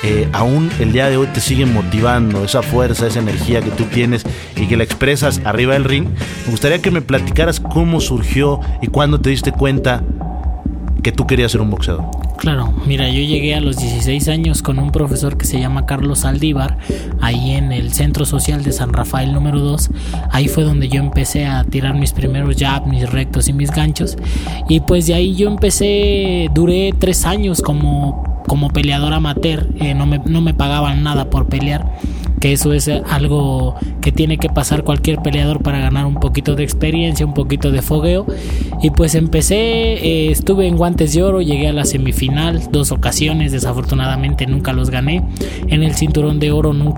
eh, 0.03 0.27
aún 0.33 0.69
el 0.79 0.91
día 0.91 1.09
de 1.09 1.17
hoy 1.17 1.27
te 1.27 1.41
sigue 1.41 1.65
motivando, 1.65 2.43
esa 2.43 2.61
fuerza, 2.61 3.07
esa 3.07 3.19
energía 3.19 3.61
que 3.61 3.71
tú 3.71 3.85
tienes 3.85 4.23
y 4.55 4.67
que 4.67 4.77
la 4.77 4.83
expresas 4.83 5.41
arriba 5.45 5.73
del 5.73 5.85
ring. 5.85 6.07
Me 6.45 6.51
gustaría 6.51 6.81
que 6.81 6.91
me 6.91 7.01
platicaras 7.01 7.59
cómo 7.59 7.99
surgió 7.99 8.59
y 8.81 8.87
cuándo 8.87 9.19
te 9.19 9.31
diste 9.31 9.51
cuenta 9.51 10.03
que 11.01 11.11
tú 11.11 11.25
querías 11.25 11.51
ser 11.51 11.61
un 11.61 11.71
boxeador. 11.71 12.16
Claro, 12.37 12.71
mira, 12.85 13.09
yo 13.09 13.21
llegué 13.21 13.55
a 13.55 13.61
los 13.61 13.77
16 13.77 14.27
años 14.27 14.61
con 14.61 14.77
un 14.77 14.91
profesor 14.91 15.37
que 15.37 15.45
se 15.45 15.59
llama 15.59 15.87
Carlos 15.87 16.23
Aldívar, 16.23 16.77
ahí 17.19 17.51
en 17.51 17.71
el 17.71 17.93
Centro 17.93 18.25
Social 18.25 18.63
de 18.63 18.71
San 18.71 18.93
Rafael 18.93 19.33
número 19.33 19.59
2. 19.59 19.89
Ahí 20.31 20.47
fue 20.47 20.63
donde 20.63 20.87
yo 20.87 21.01
empecé 21.01 21.47
a 21.47 21.63
tirar 21.63 21.95
mis 21.95 22.13
primeros 22.13 22.55
jabs, 22.55 22.85
mis 22.85 23.09
rectos 23.09 23.47
y 23.47 23.53
mis 23.53 23.71
ganchos. 23.71 24.17
Y 24.69 24.81
pues 24.81 25.07
de 25.07 25.15
ahí 25.15 25.35
yo 25.35 25.47
empecé, 25.49 26.49
duré 26.53 26.93
tres 26.97 27.25
años 27.25 27.61
como, 27.61 28.43
como 28.47 28.69
peleador 28.69 29.13
amateur, 29.13 29.67
eh, 29.79 29.95
no, 29.95 30.05
me, 30.05 30.19
no 30.19 30.41
me 30.41 30.53
pagaban 30.53 31.03
nada 31.03 31.31
por 31.31 31.47
pelear 31.47 31.91
que 32.39 32.53
eso 32.53 32.73
es 32.73 32.87
algo 32.87 33.75
que 34.01 34.11
tiene 34.11 34.37
que 34.37 34.49
pasar 34.49 34.83
cualquier 34.83 35.19
peleador 35.19 35.63
para 35.63 35.79
ganar 35.79 36.05
un 36.05 36.15
poquito 36.15 36.55
de 36.55 36.63
experiencia, 36.63 37.25
un 37.25 37.33
poquito 37.33 37.71
de 37.71 37.81
fogueo. 37.81 38.25
Y 38.81 38.91
pues 38.91 39.15
empecé, 39.15 39.55
eh, 39.55 40.31
estuve 40.31 40.67
en 40.67 40.77
guantes 40.77 41.13
de 41.13 41.23
oro, 41.23 41.41
llegué 41.41 41.67
a 41.67 41.73
la 41.73 41.85
semifinal 41.85 42.71
dos 42.71 42.91
ocasiones, 42.91 43.51
desafortunadamente 43.51 44.45
nunca 44.45 44.73
los 44.73 44.89
gané. 44.89 45.23
En 45.67 45.83
el 45.83 45.95
cinturón 45.95 46.39
de 46.39 46.51
oro 46.51 46.73
no, 46.73 46.93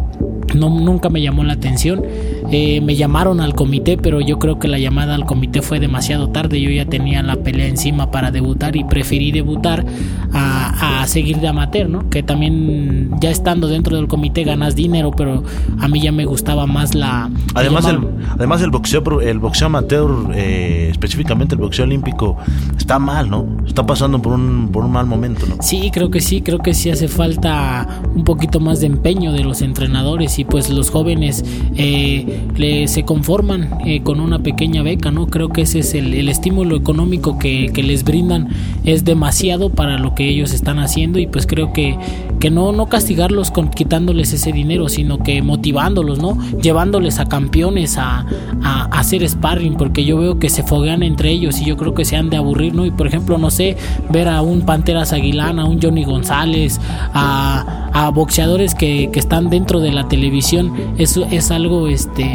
nunca 0.53 1.09
me 1.09 1.21
llamó 1.21 1.43
la 1.43 1.53
atención. 1.53 2.03
Eh, 2.51 2.81
me 2.81 2.95
llamaron 2.95 3.41
al 3.41 3.53
comité, 3.53 3.97
pero 3.97 4.21
yo 4.21 4.39
creo 4.39 4.59
que 4.59 4.67
la 4.67 4.79
llamada 4.79 5.15
al 5.15 5.25
comité 5.25 5.61
fue 5.61 5.79
demasiado 5.79 6.29
tarde. 6.29 6.61
Yo 6.61 6.69
ya 6.69 6.85
tenía 6.85 7.21
la 7.23 7.37
pelea 7.37 7.67
encima 7.67 8.11
para 8.11 8.31
debutar 8.31 8.75
y 8.75 8.83
preferí 8.83 9.31
debutar 9.31 9.85
a, 10.33 11.01
a 11.01 11.07
seguir 11.07 11.39
de 11.39 11.47
amateur, 11.47 11.89
¿no? 11.89 12.09
Que 12.09 12.23
también 12.23 13.11
ya 13.19 13.29
estando 13.29 13.67
dentro 13.67 13.95
del 13.95 14.07
comité 14.07 14.43
ganas 14.43 14.75
dinero, 14.75 15.11
pero 15.11 15.43
a 15.79 15.87
mí 15.87 16.01
ya 16.01 16.11
me 16.11 16.25
gustaba 16.25 16.65
más 16.65 16.95
la... 16.95 17.29
Además, 17.53 17.85
el, 17.85 17.99
además 18.31 18.61
el 18.61 18.69
boxeo, 18.71 19.21
el 19.21 19.39
boxeo 19.39 19.67
amateur, 19.67 20.11
eh, 20.35 20.87
específicamente 20.91 21.55
el 21.55 21.61
boxeo 21.61 21.85
olímpico, 21.85 22.37
está 22.77 22.99
mal, 22.99 23.29
¿no? 23.29 23.45
Está 23.65 23.85
pasando 23.85 24.21
por 24.21 24.33
un, 24.33 24.69
por 24.71 24.83
un 24.83 24.91
mal 24.91 25.05
momento, 25.05 25.45
¿no? 25.47 25.57
Sí, 25.61 25.89
creo 25.91 26.09
que 26.09 26.21
sí, 26.21 26.41
creo 26.41 26.59
que 26.59 26.73
sí 26.73 26.89
hace 26.89 27.07
falta 27.07 28.01
un 28.15 28.23
poquito 28.23 28.59
más 28.59 28.79
de 28.79 28.87
empeño 28.87 29.31
de 29.33 29.43
los 29.43 29.61
entrenadores 29.61 30.39
y 30.39 30.45
pues 30.45 30.69
los 30.69 30.89
jóvenes 30.89 31.43
eh, 31.75 32.38
se 32.87 33.03
conforman 33.03 33.69
eh, 33.85 34.01
con 34.01 34.19
una 34.19 34.39
pequeña 34.39 34.83
beca, 34.83 35.11
¿no? 35.11 35.27
Creo 35.27 35.49
que 35.49 35.61
ese 35.61 35.79
es 35.79 35.93
el, 35.93 36.29
estímulo 36.29 36.75
económico 36.75 37.39
que, 37.39 37.71
les 37.79 38.03
brindan 38.03 38.49
es 38.83 39.05
demasiado 39.05 39.69
para 39.69 39.97
lo 39.97 40.13
que 40.13 40.27
ellos 40.27 40.53
están 40.53 40.69
están 40.69 40.79
haciendo 40.79 41.17
y 41.19 41.25
pues 41.25 41.47
creo 41.47 41.73
que, 41.73 41.97
que 42.39 42.51
no, 42.51 42.71
no 42.71 42.89
castigarlos 42.89 43.49
con 43.49 43.69
quitándoles 43.69 44.33
ese 44.33 44.51
dinero, 44.51 44.87
sino 44.87 45.17
que 45.17 45.41
motivándolos, 45.41 46.19
¿no? 46.19 46.37
Llevándoles 46.61 47.17
a 47.19 47.25
campeones 47.25 47.97
a, 47.97 48.25
a, 48.61 48.83
hacer 48.91 49.27
sparring, 49.27 49.77
porque 49.77 50.05
yo 50.05 50.17
veo 50.17 50.37
que 50.37 50.49
se 50.49 50.61
foguean 50.61 51.01
entre 51.01 51.31
ellos 51.31 51.59
y 51.59 51.65
yo 51.65 51.75
creo 51.75 51.95
que 51.95 52.05
se 52.05 52.17
han 52.17 52.29
de 52.29 52.37
aburrir, 52.37 52.75
¿no? 52.75 52.85
Y 52.85 52.91
por 52.91 53.07
ejemplo, 53.07 53.37
no 53.37 53.49
sé, 53.49 53.77
ver 54.11 54.27
a 54.27 54.41
un 54.41 54.61
Panteras 54.61 55.11
Aguilán, 55.13 55.59
a 55.59 55.65
un 55.65 55.81
Johnny 55.81 56.03
González, 56.03 56.79
a, 57.13 57.89
a 57.93 58.09
boxeadores 58.11 58.75
que, 58.75 59.09
que 59.11 59.19
están 59.19 59.49
dentro 59.49 59.79
de 59.79 59.91
la 59.91 60.07
televisión, 60.07 60.73
eso 60.97 61.25
es 61.31 61.49
algo 61.49 61.87
este 61.87 62.28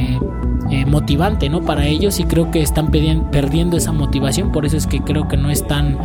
eh, 0.70 0.86
motivante 0.86 1.48
¿no? 1.50 1.60
para 1.60 1.86
ellos 1.86 2.18
y 2.20 2.24
creo 2.24 2.50
que 2.50 2.62
están 2.62 2.90
perdiendo 2.90 3.76
esa 3.76 3.92
motivación, 3.92 4.50
por 4.50 4.64
eso 4.64 4.76
es 4.76 4.86
que 4.86 5.00
creo 5.00 5.28
que 5.28 5.36
no 5.36 5.50
están 5.50 5.98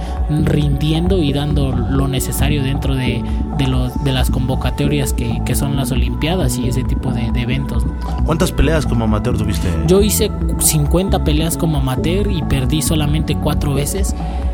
rindiendo 0.43 1.17
y 1.17 1.31
dando 1.31 1.71
lo 1.71 2.07
necesario 2.07 2.61
dentro 2.61 2.93
de, 2.95 3.23
de, 3.57 4.11
las 4.11 4.29
convocatorias 4.29 5.13
que, 5.13 5.41
que, 5.45 5.55
son 5.55 5.75
las 5.75 5.91
Olimpiadas 5.91 6.57
y 6.57 6.67
ese 6.67 6.83
tipo 6.83 7.11
de, 7.11 7.31
eventos. 7.35 7.85
¿Cuántas 8.25 8.51
peleas 8.51 8.85
como 8.85 9.05
amateur 9.05 9.37
tuviste? 9.37 9.69
Yo 9.87 10.01
hice 10.01 10.29
50 10.59 11.23
peleas 11.23 11.57
como 11.57 11.77
amateur 11.77 12.29
y 12.29 12.41
perdí 12.43 12.81
solamente 12.81 13.35
cuatro 13.35 13.73
veces. 13.73 14.13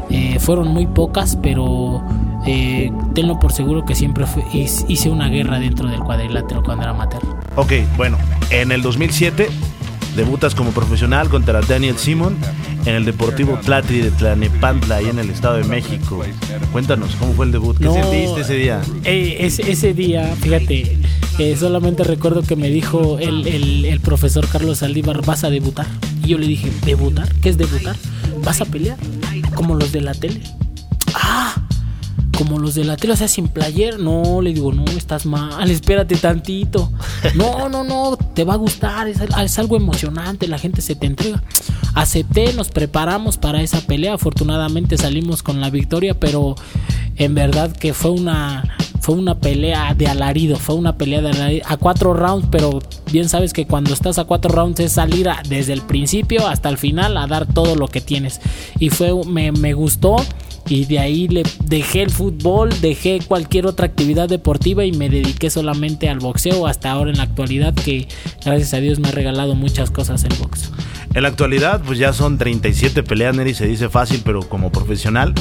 Eh, 0.10 0.38
fueron 0.40 0.68
muy 0.68 0.86
pocas, 0.86 1.36
pero 1.42 2.04
eh, 2.46 2.92
tenlo 3.14 3.40
por 3.40 3.52
seguro 3.52 3.86
que 3.86 3.96
siempre 3.96 4.26
hice 4.88 5.10
una 5.10 5.28
guerra 5.30 5.60
dentro 5.60 5.88
del 5.90 6.00
cuadrilátero 6.00 6.64
cuando 6.64 6.84
era 6.84 6.92
amateur. 6.92 7.22
Ok, 7.56 7.74
bueno, 7.98 8.18
en 8.50 8.72
el 8.72 8.82
2007 8.82 9.50
Debutas 10.16 10.56
como 10.56 10.72
profesional 10.72 11.28
contra 11.28 11.60
Daniel 11.60 11.98
Simon 11.98 12.38
en 12.86 12.96
el 12.96 13.04
Deportivo 13.04 13.60
Platri 13.60 14.00
de 14.00 14.12
Tlanepantla, 14.12 14.98
ahí 14.98 15.08
en 15.08 15.20
el 15.20 15.30
Estado 15.30 15.58
de 15.58 15.66
México. 15.66 16.24
Cuéntanos, 16.72 17.16
¿cómo 17.18 17.34
fue 17.34 17.48
el 17.48 17.52
debut? 17.52 17.78
¿Qué 17.78 17.92
sentiste 17.92 18.42
ese 18.42 18.54
día? 18.54 18.82
Eh, 19.04 19.38
ese, 19.42 19.94
día, 19.94 20.34
fíjate, 20.40 20.98
eh, 21.38 21.58
solamente 21.58 22.06
recuerdo 22.06 22.44
que 22.44 22.56
me 22.56 22.70
dijo 22.70 23.20
el, 23.20 23.46
el, 23.86 24.00
profesor 24.00 24.48
Carlos 24.48 24.78
Saldívar, 24.78 25.26
vas 25.26 25.44
a 25.44 25.50
debutar. 25.50 25.88
Y 26.24 26.30
yo 26.30 26.38
le 26.38 26.48
dije, 26.48 26.72
¿debutar? 26.86 27.28
¿Qué 27.42 27.50
es 27.50 27.58
debutar? 27.58 27.98
¿Vas 28.42 28.62
a 28.62 28.66
pelear? 28.66 28.98
Como 29.54 29.76
los 29.76 29.92
de 29.92 30.00
la 30.00 30.14
tele. 30.14 30.42
Como 32.38 32.60
los 32.60 32.76
de 32.76 32.84
la 32.84 32.98
tele, 32.98 33.14
o 33.14 33.16
sea, 33.16 33.28
sin 33.28 33.48
player. 33.48 34.00
No, 34.00 34.42
le 34.42 34.54
digo, 34.54 34.74
no, 34.74 34.84
estás 34.86 35.26
mal, 35.26 35.70
espérate 35.70 36.16
tantito. 36.16 36.92
No, 37.36 37.70
no, 37.70 37.84
no, 37.84 38.18
te 38.18 38.44
va 38.44 38.54
a 38.54 38.58
gustar, 38.58 39.08
es, 39.08 39.60
algo 39.60 39.78
emocionante, 39.78 40.48
la 40.48 40.58
gente 40.58 40.82
se 40.82 40.96
te 40.96 41.08
entrega. 41.08 41.44
Acepté, 41.94 42.54
nos 42.54 42.70
preparamos 42.70 43.38
para 43.38 43.62
esa 43.62 43.80
pelea, 43.82 44.14
afortunadamente 44.16 44.98
salimos 44.98 45.44
con 45.44 45.62
la 45.62 45.70
victoria, 45.70 46.20
pero 46.20 46.56
en 47.16 47.36
verdad 47.36 47.72
que 47.72 47.94
fue 47.94 48.12
una 48.12 48.64
fue 49.06 49.14
una 49.14 49.40
pelea 49.40 49.94
de 49.94 50.08
alarido, 50.08 50.58
fue 50.58 50.74
una 50.74 50.98
pelea 50.98 51.22
de 51.22 51.30
alarido, 51.30 51.64
a 51.68 51.78
cuatro 51.78 52.16
rounds, 52.16 52.48
pero 52.50 52.80
bien 53.12 53.30
sabes 53.30 53.54
que 53.54 53.68
cuando 53.68 53.94
estás 53.94 54.18
a 54.18 54.24
cuatro 54.24 54.52
rounds 54.52 54.80
es 54.80 54.94
salir 54.94 55.30
desde 55.48 55.74
el 55.74 55.82
principio 55.82 56.48
hasta 56.48 56.70
el 56.70 56.80
final 56.80 57.16
a 57.18 57.28
dar 57.28 57.46
todo 57.46 57.76
lo 57.76 57.88
que 57.88 58.02
tienes. 58.02 58.42
Y 58.80 58.90
fue, 58.90 59.14
me, 59.26 59.52
me 59.52 59.74
gustó 59.74 60.16
y 60.68 60.86
de 60.86 61.00
ahí 61.00 61.28
le 61.28 61.44
dejé 61.66 62.02
el 62.02 62.10
fútbol, 62.10 62.70
dejé 62.82 63.20
cualquier 63.26 63.68
otra 63.68 63.86
actividad 63.86 64.28
deportiva 64.28 64.84
y 64.84 64.92
me 64.92 65.10
dediqué 65.10 65.50
solamente 65.50 66.10
al 66.10 66.20
boxeo 66.20 66.68
hasta 66.68 66.92
ahora 66.92 67.12
en 67.12 67.18
la 67.18 67.24
actualidad 67.24 67.74
que 67.74 68.08
gracias 68.44 68.74
a 68.74 68.78
Dios 68.78 69.00
me 69.00 69.10
ha 69.10 69.12
regalado 69.12 69.56
muchas 69.56 69.92
cosas 69.92 70.24
el 70.24 70.34
boxeo. 70.36 70.72
En 71.14 71.24
la 71.24 71.30
actualidad 71.30 71.82
pues 71.86 72.00
ya 72.00 72.14
son 72.14 72.38
37 72.38 73.04
peleas, 73.04 73.36
Neri, 73.36 73.54
se 73.54 73.68
dice 73.68 73.90
fácil, 73.90 74.22
pero 74.26 74.42
como 74.42 74.72
profesional 74.72 75.34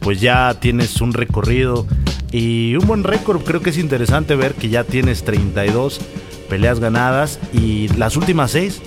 pues 0.00 0.20
ya 0.20 0.54
tienes 0.58 1.00
un 1.00 1.12
recorrido 1.12 1.86
y 2.32 2.74
un 2.74 2.86
buen 2.86 3.04
récord. 3.04 3.42
Creo 3.42 3.60
que 3.62 3.70
es 3.70 3.78
interesante 3.78 4.34
ver 4.34 4.54
que 4.54 4.68
ya 4.68 4.84
tienes 4.84 5.22
32 5.22 6.00
peleas 6.48 6.80
ganadas 6.80 7.38
y 7.52 7.88
las 7.96 8.16
últimas 8.16 8.50
6 8.50 8.82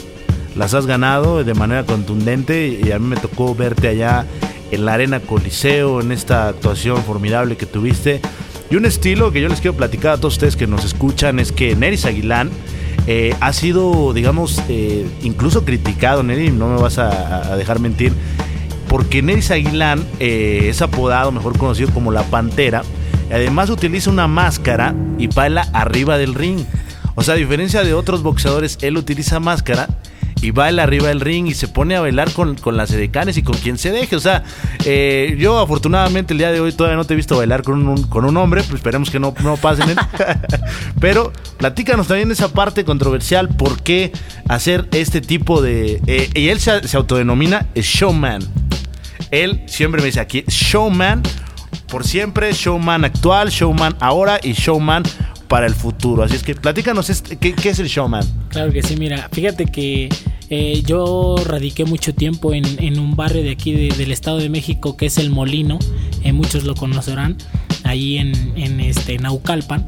las 0.56 0.74
has 0.74 0.86
ganado 0.86 1.44
de 1.44 1.54
manera 1.54 1.86
contundente 1.86 2.68
y 2.68 2.92
a 2.92 3.00
mí 3.00 3.08
me 3.08 3.18
tocó 3.18 3.54
verte 3.56 3.90
allá 3.90 4.26
en 4.72 4.86
la 4.86 4.94
Arena 4.94 5.20
Coliseo, 5.20 6.02
en 6.02 6.12
esta 6.12 6.48
actuación 6.48 7.04
formidable 7.04 7.58
que 7.58 7.66
tuviste. 7.66 8.22
Y 8.70 8.76
un 8.76 8.86
estilo 8.86 9.32
que 9.32 9.42
yo 9.42 9.48
les 9.48 9.62
quiero 9.62 9.78
platicar 9.78 10.14
a 10.14 10.18
todos 10.18 10.36
ustedes 10.36 10.56
que 10.56 10.68
nos 10.68 10.86
escuchan 10.86 11.40
es 11.40 11.52
que 11.52 11.76
Neris 11.76 12.06
Aguilán 12.06 12.50
eh, 13.08 13.36
ha 13.40 13.54
sido, 13.54 14.14
digamos, 14.14 14.62
eh, 14.70 15.06
incluso 15.22 15.66
criticado, 15.66 16.24
Neris, 16.24 16.54
no 16.54 16.70
me 16.70 16.82
vas 16.82 16.98
a, 16.98 17.56
dejar 17.58 17.80
mentir, 17.80 18.14
porque 18.88 19.22
Neris 19.22 19.52
Aguilán 19.52 20.04
eh, 20.20 20.68
es 20.70 20.82
apodado, 20.82 21.32
mejor 21.32 21.58
conocido 21.58 21.92
como 21.94 22.12
la 22.12 22.24
Pantera, 22.24 22.82
y 23.30 23.34
además 23.34 23.70
utiliza 23.70 24.10
una 24.10 24.28
máscara 24.28 24.96
y 25.20 25.28
baila 25.28 25.68
arriba 25.74 26.18
del 26.18 26.34
ring. 26.34 26.60
O 27.14 27.24
sea, 27.24 27.36
a 27.36 27.38
diferencia 27.38 27.84
de 27.84 27.94
otros 27.94 28.24
boxeadores, 28.24 28.78
él 28.82 28.98
utiliza 28.98 29.40
máscara 29.40 29.88
y 30.46 30.52
baila 30.52 30.84
arriba 30.84 31.08
del 31.08 31.22
ring 31.22 31.48
y 31.48 31.54
se 31.54 31.68
pone 31.68 31.96
a 31.96 32.02
bailar 32.02 32.32
con, 32.32 32.56
las 32.78 32.92
edecanes 32.92 33.38
y 33.38 33.44
con 33.44 33.58
quien 33.58 33.78
se 33.78 33.92
deje. 33.92 34.16
O 34.16 34.20
sea, 34.20 34.44
eh, 34.86 35.36
yo 35.40 35.60
afortunadamente 35.60 36.34
el 36.34 36.38
día 36.38 36.52
de 36.52 36.60
hoy 36.60 36.72
todavía 36.72 36.98
no 36.98 37.06
te 37.06 37.14
he 37.14 37.18
visto 37.18 37.38
bailar 37.38 37.64
con 37.64 37.88
un, 37.88 38.04
con 38.04 38.26
un 38.26 38.38
hombre, 38.38 38.62
pues 38.62 38.76
esperemos 38.76 39.10
que 39.10 39.20
no, 39.20 39.34
no 39.44 39.58
pasen. 39.58 39.96
Pero 41.00 41.34
platícanos 41.58 42.08
también 42.08 42.32
esa 42.32 42.54
parte 42.54 42.86
controversial, 42.86 43.50
por 43.50 43.82
qué 43.82 44.12
hacer 44.48 44.88
este 44.92 45.22
tipo 45.22 45.62
de... 45.62 46.02
Eh, 46.06 46.30
y 46.36 46.50
él 46.50 46.60
se, 46.60 46.88
se 46.88 46.96
autodenomina 46.96 47.68
showman. 47.74 48.42
Él 49.32 49.64
siempre 49.66 50.02
me 50.02 50.06
dice 50.06 50.20
aquí, 50.20 50.44
showman 50.48 51.24
por 51.88 52.06
siempre, 52.06 52.52
showman 52.54 53.06
actual, 53.06 53.50
showman 53.50 53.96
ahora 54.00 54.40
y 54.44 54.54
showman 54.54 55.04
para 55.48 55.66
el 55.66 55.74
futuro. 55.74 56.24
Así 56.24 56.36
es 56.36 56.44
que 56.44 56.56
platícanos, 56.56 57.10
este, 57.10 57.38
¿qué, 57.38 57.54
qué 57.54 57.70
es 57.70 57.80
el 57.80 57.88
showman? 57.88 58.26
Claro 58.50 58.72
que 58.72 58.82
sí, 58.82 58.96
mira, 58.96 59.30
fíjate 59.32 59.66
que 59.66 60.10
eh, 60.50 60.84
yo 60.86 61.36
radiqué 61.44 61.86
mucho 61.86 62.14
tiempo 62.14 62.54
en, 62.54 63.00
un 63.00 63.16
barrio 63.16 63.44
de 63.44 63.52
aquí 63.52 63.72
del 63.72 64.12
Estado 64.12 64.38
de 64.38 64.50
México 64.50 64.96
que 64.98 65.08
es 65.08 65.18
El 65.18 65.30
Molino, 65.30 65.80
eh, 66.24 66.34
muchos 66.34 66.64
lo 66.64 66.76
conocerán, 66.76 67.38
ahí 67.86 68.18
en, 68.18 68.54
en 68.58 68.80
este, 68.82 69.18
Naucalpan. 69.18 69.88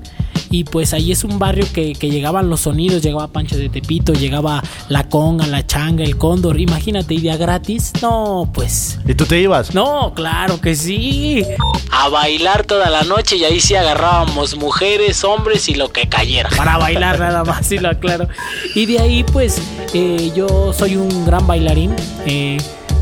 Y 0.50 0.64
pues 0.64 0.94
ahí 0.94 1.12
es 1.12 1.24
un 1.24 1.40
barrio 1.40 1.66
que, 1.74 1.94
llegaban 1.94 2.50
los 2.50 2.62
sonidos, 2.62 3.02
llegaba 3.02 3.28
Pancho 3.28 3.58
de 3.58 3.70
Tepito, 3.70 4.14
llegaba 4.14 4.64
la 4.88 5.10
conga, 5.10 5.46
la 5.48 5.66
changa, 5.66 6.04
el 6.04 6.18
cóndor. 6.18 6.60
Imagínate, 6.60 7.14
idea 7.14 7.38
gratis. 7.38 7.92
No, 8.02 8.50
pues. 8.54 9.00
¿Y 9.06 9.14
tú 9.14 9.26
te 9.26 9.40
ibas? 9.42 9.74
No, 9.74 10.14
claro 10.14 10.62
que 10.62 10.76
sí. 10.76 11.44
A 11.92 12.10
bailar 12.10 12.66
toda 12.66 12.90
la 12.90 13.04
noche 13.04 13.36
y 13.36 13.44
ahí 13.44 13.60
sí 13.60 13.76
agarrábamos 13.76 14.56
mujeres, 14.58 15.24
hombres 15.24 15.68
y 15.68 15.76
lo 15.76 15.92
que 15.92 16.08
cayera. 16.08 16.50
Para 16.56 16.78
bailar 16.78 17.20
nada 17.20 17.44
más, 17.44 17.72
y 17.72 17.80
lo 17.80 17.90
aclaro. 17.90 18.28
Y 18.74 18.86
de 18.86 19.00
ahí 19.00 19.24
pues 19.24 19.62
eh, 19.94 20.32
yo 20.36 20.72
soy 20.72 20.96
un 20.96 21.26
gran 21.26 21.46
bailarín. 21.46 21.94
Eh, 22.26 22.58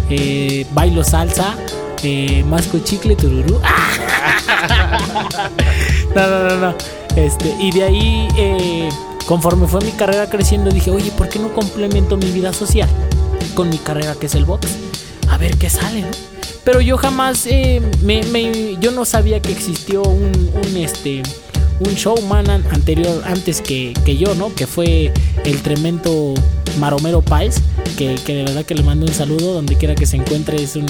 eh, 0.10 0.66
bailo 0.72 1.04
salsa. 1.04 1.56
masco 2.46 2.80
chicle 2.80 3.16
tururú. 3.16 3.60
No, 6.16 6.28
no, 6.28 6.50
no, 6.50 6.56
no. 6.58 6.76
Este, 7.16 7.56
y 7.60 7.72
de 7.72 7.84
ahí, 7.84 8.28
eh, 8.38 8.90
conforme 9.26 9.68
fue 9.68 9.82
mi 9.82 9.92
carrera 9.92 10.30
creciendo, 10.30 10.70
dije, 10.72 10.92
oye, 10.92 11.12
¿por 11.12 11.30
qué 11.30 11.40
no 11.40 11.54
complemento 11.54 12.18
mi 12.18 12.32
vida 12.32 12.54
social 12.54 12.90
con 13.54 13.70
mi 13.70 13.78
carrera 13.78 14.16
que 14.20 14.26
es 14.26 14.36
el 14.36 14.46
box? 14.46 14.68
A 15.30 15.38
ver 15.38 15.58
qué 15.58 15.70
sale, 15.70 16.02
¿no? 16.02 16.08
Pero 16.64 16.82
yo 16.82 16.98
jamás, 16.98 17.46
eh, 17.46 17.82
me, 18.02 18.76
yo 18.80 18.92
no 18.92 19.06
sabía 19.06 19.40
que 19.42 19.52
existió 19.52 20.02
un, 20.02 20.52
un 20.54 20.78
este, 20.78 21.22
un 21.80 21.94
showman 21.94 22.50
anterior, 22.50 23.22
antes 23.26 23.62
que, 23.62 23.94
yo, 24.18 24.36
¿no? 24.36 24.54
Que 24.54 24.68
fue 24.68 25.12
el 25.44 25.62
tremendo 25.62 26.34
Maromero 26.80 27.22
Páez, 27.22 27.62
que, 27.98 28.16
de 28.16 28.44
verdad 28.44 28.64
que 28.64 28.76
le 28.76 28.84
mando 28.84 29.06
un 29.06 29.14
saludo 29.14 29.54
donde 29.54 29.76
quiera 29.76 29.96
que 29.96 30.06
se 30.06 30.18
encuentre, 30.18 30.62
es 30.62 30.76
un, 30.76 30.86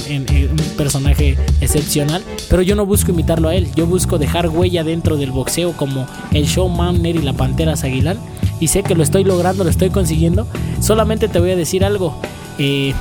personaje 0.78 1.38
excepcional. 1.62 2.24
Pero 2.50 2.62
yo 2.62 2.76
no 2.76 2.86
busco 2.86 3.12
imitarlo 3.12 3.50
a 3.50 3.56
él, 3.56 3.68
yo 3.76 3.88
busco 3.88 4.18
dejar 4.18 4.50
huella 4.50 4.84
dentro 4.84 5.18
del 5.18 5.32
boxeo 5.32 5.74
como 5.74 6.06
el 6.32 6.46
showman 6.46 7.02
Neri 7.02 7.22
la 7.22 7.34
Pantera 7.34 7.74
Aguilar. 7.74 8.18
Y 8.60 8.68
sé 8.68 8.84
que 8.84 8.96
lo 8.96 9.04
estoy 9.04 9.24
logrando, 9.24 9.64
lo 9.64 9.70
estoy 9.70 9.90
consiguiendo. 9.90 10.48
Solamente 10.82 11.28
te 11.28 11.40
voy 11.40 11.52
a 11.52 11.56
decir 11.56 11.84
algo. 11.84 12.16
Eh, 12.58 12.94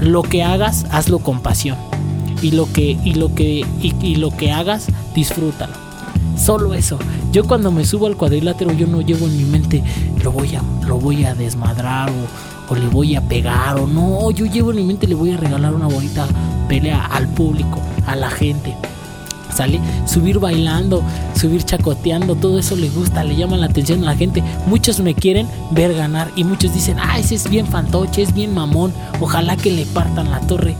lo 0.00 0.22
que 0.22 0.42
hagas, 0.42 0.86
hazlo 0.90 1.18
con 1.18 1.40
pasión. 1.40 1.76
Y 2.42 2.52
lo 2.52 2.70
que, 2.70 2.98
y 3.02 3.14
lo 3.14 3.34
que, 3.34 3.64
y 3.80 4.16
lo 4.16 4.30
que 4.30 4.52
hagas, 4.52 4.86
disfrútalo 5.14 5.85
Solo 6.36 6.74
eso. 6.74 6.98
Yo 7.32 7.44
cuando 7.44 7.72
me 7.72 7.84
subo 7.84 8.06
al 8.06 8.16
cuadrilátero 8.16 8.72
yo 8.72 8.86
no 8.86 9.00
llevo 9.00 9.26
en 9.26 9.36
mi 9.36 9.44
mente 9.44 9.82
lo 10.22 10.32
voy 10.32 10.54
a, 10.54 10.62
lo 10.86 10.98
voy 10.98 11.24
a 11.24 11.34
desmadrar 11.34 12.10
o, 12.68 12.74
le 12.74 12.88
voy 12.88 13.16
a 13.16 13.20
pegar 13.20 13.78
o 13.78 13.86
no. 13.86 14.30
Yo 14.30 14.44
llevo 14.46 14.70
en 14.70 14.76
mi 14.76 14.84
mente 14.84 15.06
le 15.06 15.14
voy 15.14 15.32
a 15.32 15.36
regalar 15.36 15.74
una 15.74 15.86
bonita 15.86 16.26
pelea 16.68 17.06
al 17.06 17.28
público, 17.28 17.80
a 18.06 18.16
la 18.16 18.30
gente. 18.30 18.76
¿Sale? 19.54 19.80
Subir 20.04 20.38
bailando, 20.38 21.02
subir 21.34 21.62
chacoteando, 21.62 22.34
todo 22.34 22.58
eso 22.58 22.76
le 22.76 22.90
gusta, 22.90 23.24
le 23.24 23.36
llama 23.36 23.56
la 23.56 23.66
atención 23.66 24.02
a 24.02 24.06
la 24.06 24.16
gente. 24.16 24.42
Muchos 24.66 25.00
me 25.00 25.14
quieren 25.14 25.48
ver 25.70 25.94
ganar 25.94 26.30
y 26.36 26.44
muchos 26.44 26.74
dicen, 26.74 26.98
ah, 27.00 27.18
ese 27.18 27.36
es 27.36 27.48
bien 27.48 27.66
fantoche, 27.66 28.20
es 28.20 28.34
bien 28.34 28.52
mamón, 28.52 28.92
ojalá 29.20 29.56
que 29.56 29.70
le 29.70 29.86
partan 29.86 30.30
la 30.30 30.40
torre. 30.40 30.76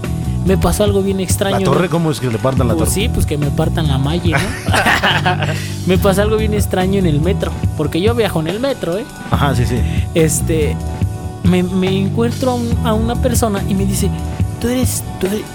Me 0.46 0.56
pasó 0.56 0.84
algo 0.84 1.02
bien 1.02 1.20
extraño. 1.20 1.58
¿La 1.58 1.64
torre 1.64 1.88
cómo 1.88 2.10
es 2.10 2.20
que 2.20 2.30
le 2.30 2.38
partan 2.38 2.68
la 2.68 2.74
pues 2.74 2.90
torre? 2.90 3.02
Sí, 3.02 3.08
pues 3.08 3.26
que 3.26 3.36
me 3.36 3.50
partan 3.50 3.88
la 3.88 3.98
malla, 3.98 4.38
¿no? 4.38 5.52
me 5.86 5.98
pasó 5.98 6.22
algo 6.22 6.36
bien 6.36 6.54
extraño 6.54 7.00
en 7.00 7.06
el 7.06 7.20
metro, 7.20 7.50
porque 7.76 8.00
yo 8.00 8.14
viajo 8.14 8.40
en 8.40 8.46
el 8.46 8.60
metro, 8.60 8.96
¿eh? 8.96 9.04
Ajá, 9.30 9.54
sí, 9.54 9.66
sí. 9.66 9.76
Este, 10.14 10.76
me, 11.42 11.64
me 11.64 11.98
encuentro 11.98 12.58
a, 12.84 12.94
una 12.94 13.16
persona 13.16 13.60
y 13.68 13.74
me 13.74 13.84
dice, 13.84 14.08
¿tú 14.60 14.68
eres, 14.68 15.02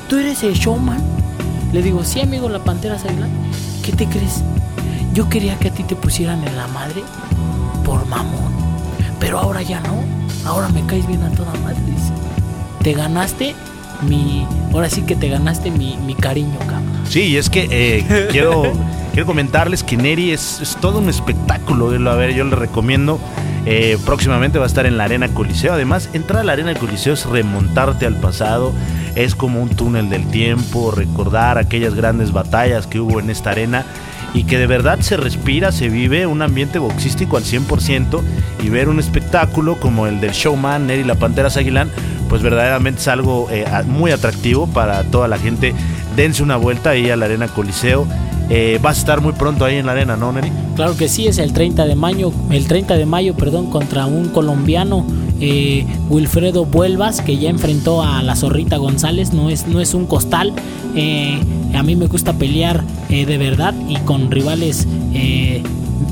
tú 0.10 0.17
eres, 0.17 0.43
el 0.43 0.53
showman? 0.53 1.01
Le 1.71 1.81
digo, 1.81 2.03
sí, 2.03 2.19
amigo, 2.19 2.50
la 2.50 2.60
pantera 2.60 3.00
Sailán. 3.00 3.29
¿Qué 3.83 3.93
te 3.93 4.05
crees? 4.05 4.43
Yo 5.13 5.29
quería 5.29 5.57
que 5.57 5.69
a 5.69 5.71
ti 5.71 5.83
te 5.83 5.95
pusieran 5.95 6.45
en 6.45 6.55
la 6.57 6.67
madre 6.67 7.01
por 7.86 8.05
mamón. 8.07 8.51
Pero 9.19 9.39
ahora 9.39 9.62
ya 9.62 9.79
no. 9.79 10.03
Ahora 10.45 10.67
me 10.69 10.86
caes 10.86 11.07
bien 11.07 11.24
a 11.24 11.29
toda 11.31 11.53
madre. 11.63 11.77
Dice. 11.86 12.12
Te 12.83 12.93
ganaste 12.93 13.55
mi. 14.08 14.46
Ahora 14.74 14.89
sí 14.89 15.01
que 15.03 15.15
te 15.15 15.29
ganaste 15.29 15.72
mi, 15.72 16.15
cariño, 16.20 16.58
cabrón. 16.60 16.91
Sí, 17.10 17.38
es 17.38 17.50
que 17.50 17.67
eh, 17.72 18.27
quiero, 18.31 18.74
quiero 19.12 19.25
comentarles 19.25 19.84
que 19.84 19.98
Neri 19.98 20.31
es, 20.31 20.77
todo 20.79 21.00
un 21.00 21.10
espectáculo. 21.10 21.89
A 22.10 22.15
ver, 22.15 22.34
yo 22.34 22.43
le 22.43 22.55
recomiendo. 22.55 23.20
Eh, 23.65 24.00
próximamente 24.05 24.58
va 24.58 24.65
a 24.65 24.67
estar 24.67 24.86
en 24.86 24.98
la 24.98 25.03
Arena 25.03 25.27
Coliseo. 25.27 25.74
Además, 25.74 26.10
entrar 26.13 26.41
a 26.41 26.43
la 26.43 26.53
Arena 26.53 26.74
Coliseo 26.74 27.13
es 27.13 27.25
remontarte 27.25 28.05
al 28.05 28.15
pasado. 28.15 28.74
Es 29.15 29.36
como 29.36 29.62
un 29.62 29.70
túnel 29.70 30.10
del 30.10 30.25
tiempo, 30.27 30.91
recordar 30.91 31.58
aquellas 31.58 31.93
grandes 31.93 32.31
batallas 32.31 32.88
que 32.88 33.00
hubo 33.00 33.20
en 33.20 33.29
esta 33.29 33.51
arena 33.51 33.86
y 34.34 34.46
que 34.46 34.58
de 34.58 34.67
verdad 34.67 35.00
se 35.01 35.17
respira, 35.17 35.72
se 35.72 35.89
vive 35.89 36.25
un 36.25 36.41
ambiente 36.41 36.79
boxístico 36.79 37.38
al 37.38 37.43
100% 37.43 38.22
y 38.63 38.70
ver 38.70 38.89
un 38.89 39.00
espectáculo 39.00 39.77
como 39.79 40.08
el 40.08 40.22
del 40.22 40.31
showman 40.31 40.88
Neri 40.88 41.03
La 41.03 41.15
Pantera 41.15 41.50
Aguilán, 41.53 41.89
pues 42.31 42.41
verdaderamente 42.41 43.01
es 43.01 43.09
algo 43.09 43.50
eh, 43.51 43.65
muy 43.88 44.11
atractivo 44.11 44.65
para 44.65 45.03
toda 45.03 45.27
la 45.27 45.38
gente. 45.38 45.73
Dense 46.15 46.41
una 46.41 46.55
vuelta 46.55 46.91
ahí 46.91 47.09
a 47.09 47.17
la 47.17 47.25
Arena 47.25 47.50
Coliseo. 47.50 48.07
Eh, 48.50 48.79
vas 48.81 48.95
a 48.95 49.00
estar 49.01 49.19
muy 49.19 49.33
pronto 49.33 49.65
ahí 49.65 49.75
en 49.75 49.85
la 49.85 49.91
arena, 49.91 50.15
¿no, 50.15 50.31
Neri? 50.31 50.50
Claro 50.77 50.95
que 50.95 51.09
sí, 51.09 51.27
es 51.27 51.39
el 51.39 51.51
30 51.51 51.85
de 51.85 51.95
mayo, 51.95 52.31
el 52.50 52.67
30 52.67 52.95
de 52.95 53.05
mayo, 53.05 53.35
perdón, 53.35 53.69
contra 53.69 54.05
un 54.05 54.29
colombiano 54.29 55.05
eh, 55.41 55.85
Wilfredo 56.09 56.63
Vuelvas, 56.63 57.19
que 57.19 57.35
ya 57.35 57.50
enfrentó 57.50 58.01
a 58.01 58.23
la 58.23 58.38
Zorrita 58.38 58.77
González, 58.77 59.33
no 59.33 59.50
es, 59.50 59.67
no 59.67 59.81
es 59.81 59.93
un 59.93 60.05
costal. 60.05 60.53
Eh, 60.95 61.38
a 61.73 61.83
mí 61.83 61.97
me 61.97 62.07
gusta 62.07 62.31
pelear 62.31 62.81
de 63.09 63.38
verdad 63.38 63.73
y 63.89 63.97
con 63.97 64.31
rivales 64.31 64.88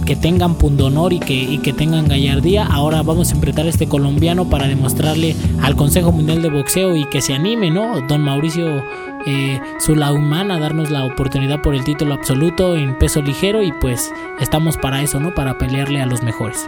que 0.09 0.15
tengan 0.15 0.55
pundonor 0.55 1.13
y 1.13 1.19
que, 1.19 1.35
y 1.35 1.59
que 1.59 1.71
tengan 1.71 2.07
gallardía. 2.07 2.65
Ahora 2.65 3.03
vamos 3.03 3.29
a 3.29 3.35
enfrentar 3.35 3.67
a 3.67 3.69
este 3.69 3.87
colombiano 3.87 4.49
para 4.49 4.67
demostrarle 4.67 5.35
al 5.61 5.75
Consejo 5.75 6.11
Mundial 6.11 6.41
de 6.41 6.49
Boxeo 6.49 6.95
y 6.95 7.07
que 7.11 7.21
se 7.21 7.35
anime, 7.35 7.69
¿no? 7.69 8.01
Don 8.07 8.21
Mauricio 8.21 8.83
eh, 9.27 9.61
Sulaumán 9.77 10.49
a 10.49 10.59
darnos 10.59 10.89
la 10.89 11.05
oportunidad 11.05 11.61
por 11.61 11.75
el 11.75 11.83
título 11.83 12.15
absoluto 12.15 12.75
en 12.75 12.97
peso 12.97 13.21
ligero 13.21 13.61
y 13.61 13.71
pues 13.71 14.11
estamos 14.39 14.77
para 14.77 15.03
eso, 15.03 15.19
¿no? 15.19 15.35
Para 15.35 15.59
pelearle 15.59 16.01
a 16.01 16.07
los 16.07 16.23
mejores. 16.23 16.67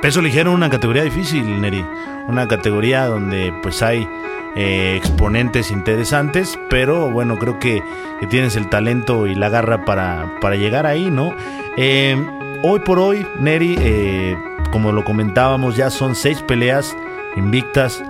Peso 0.00 0.22
ligero, 0.22 0.52
una 0.52 0.70
categoría 0.70 1.02
difícil, 1.02 1.60
Neri. 1.60 1.84
Una 2.28 2.46
categoría 2.46 3.06
donde 3.06 3.52
pues 3.64 3.82
hay 3.82 4.06
eh, 4.54 4.94
exponentes 4.96 5.72
interesantes, 5.72 6.56
pero 6.70 7.10
bueno, 7.10 7.36
creo 7.36 7.58
que, 7.58 7.82
tienes 8.30 8.54
el 8.54 8.70
talento 8.70 9.26
y 9.26 9.34
la 9.34 9.48
garra 9.48 9.84
para, 9.84 10.38
para 10.40 10.54
llegar 10.54 10.86
ahí, 10.86 11.10
¿no? 11.10 11.34
Eh, 11.76 12.16
hoy 12.62 12.80
por 12.80 12.98
hoy, 12.98 13.26
Neri, 13.38 13.76
eh, 13.78 14.36
como 14.72 14.92
lo 14.92 15.04
comentábamos, 15.04 15.76
ya 15.76 15.90
son 15.90 16.14
seis 16.14 16.42
peleas 16.42 16.96
invictas. 17.36 18.02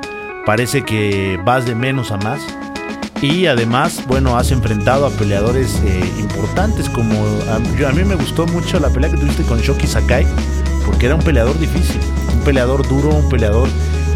Parece 0.45 0.85
que 0.85 1.39
vas 1.45 1.67
de 1.67 1.75
menos 1.75 2.13
a 2.13 2.17
más. 2.19 2.41
Y 3.23 3.47
además, 3.47 4.03
bueno, 4.07 4.37
has 4.37 4.51
enfrentado 4.53 5.07
a 5.07 5.11
peleadores 5.11 5.81
importantes 6.19 6.89
como... 6.91 7.15
A, 7.49 7.57
a, 7.57 7.93
mí 7.93 8.05
me 8.05 8.15
gustó 8.15 8.47
mucho 8.47 8.79
la 8.79 8.91
pelea 8.91 9.11
que 9.11 9.17
tuviste 9.17 9.43
con 9.45 9.59
Shoki 9.59 9.87
Sakai 9.87 10.27
porque 10.87 11.07
era 11.07 11.17
un 11.17 11.23
peleador 11.23 11.59
difícil, 11.59 12.01
un 12.33 12.41
peleador 12.41 12.87
duro, 12.87 13.11
un 13.11 13.29
peleador 13.29 13.69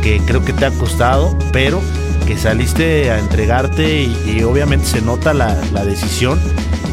que 0.02 0.20
creo 0.25 0.44
que 0.44 0.52
te 0.52 0.66
ha 0.66 0.70
costado, 0.70 1.37
pero 1.52 1.80
que 2.30 2.37
saliste 2.37 3.10
a 3.10 3.18
entregarte 3.18 4.04
y, 4.04 4.40
obviamente 4.44 4.87
se 4.87 5.02
nota 5.02 5.34
la, 5.34 5.52
decisión 5.84 6.38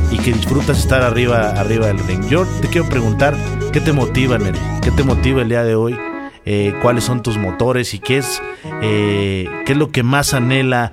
y 0.10 0.18
que 0.18 0.34
disfrutas 0.34 0.80
estar 0.80 1.04
arriba, 1.04 1.52
arriba 1.52 1.86
del 1.86 2.00
ring. 2.00 2.28
Yo 2.28 2.44
te 2.60 2.68
quiero 2.70 2.90
preguntar, 2.90 3.38
¿qué 3.72 3.80
te 3.80 3.94
motiva, 3.94 4.40
Neri? 4.40 4.58
¿Qué 4.82 4.90
te 4.90 5.04
motiva 5.04 5.44
el 5.44 5.50
día 5.50 5.64
de 5.64 5.76
hoy? 5.76 5.96
Eh, 6.44 6.74
¿Cuáles 6.82 7.04
son 7.04 7.22
tus 7.22 7.38
motores 7.38 7.94
y 7.94 8.00
qué 8.00 8.18
es, 8.18 8.42
eh, 8.82 9.48
qué 9.64 9.74
es 9.74 9.78
lo 9.78 9.92
que 9.92 10.02
más 10.02 10.34
anhela 10.34 10.92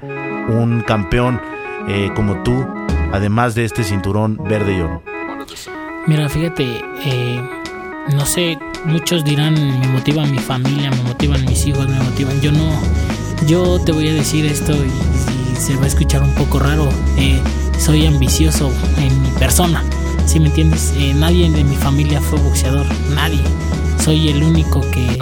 un 0.50 0.82
campeón 0.82 1.40
eh, 1.88 2.10
como 2.14 2.42
tú, 2.42 2.66
además 3.14 3.54
de 3.54 3.64
este 3.64 3.82
cinturón 3.82 4.36
verde 4.44 4.76
y 4.76 4.80
oro? 4.82 5.02
Mira, 6.06 6.28
fíjate, 6.28 6.82
no 8.12 8.26
sé, 8.26 8.58
muchos 8.84 9.24
dirán, 9.24 9.54
me 9.54 9.88
motiva 9.88 10.26
mi 10.26 10.38
familia, 10.38 10.90
me 10.90 11.02
motivan 11.02 11.46
mis 11.46 11.66
hijos, 11.66 11.88
me 11.88 11.98
motivan. 11.98 12.38
Yo 12.42 12.52
no, 12.52 12.70
yo 13.46 13.80
te 13.80 13.92
voy 13.92 14.08
a 14.08 14.14
decir 14.14 14.46
esto 14.46 14.72
y, 14.72 14.90
se 15.60 15.76
va 15.76 15.84
a 15.84 15.86
escuchar 15.86 16.22
un 16.22 16.34
poco 16.34 16.58
raro. 16.58 16.88
Eh, 17.16 17.40
soy 17.78 18.06
ambicioso 18.06 18.70
en 18.98 19.22
mi 19.22 19.28
persona, 19.30 19.82
¿sí 20.26 20.38
me 20.40 20.46
entiendes? 20.46 20.92
Eh, 20.96 21.14
nadie 21.14 21.50
de 21.50 21.64
mi 21.64 21.76
familia 21.76 22.20
fue 22.20 22.38
boxeador, 22.40 22.86
nadie. 23.14 23.40
Soy 24.02 24.28
el 24.28 24.42
único 24.42 24.80
que, 24.90 25.18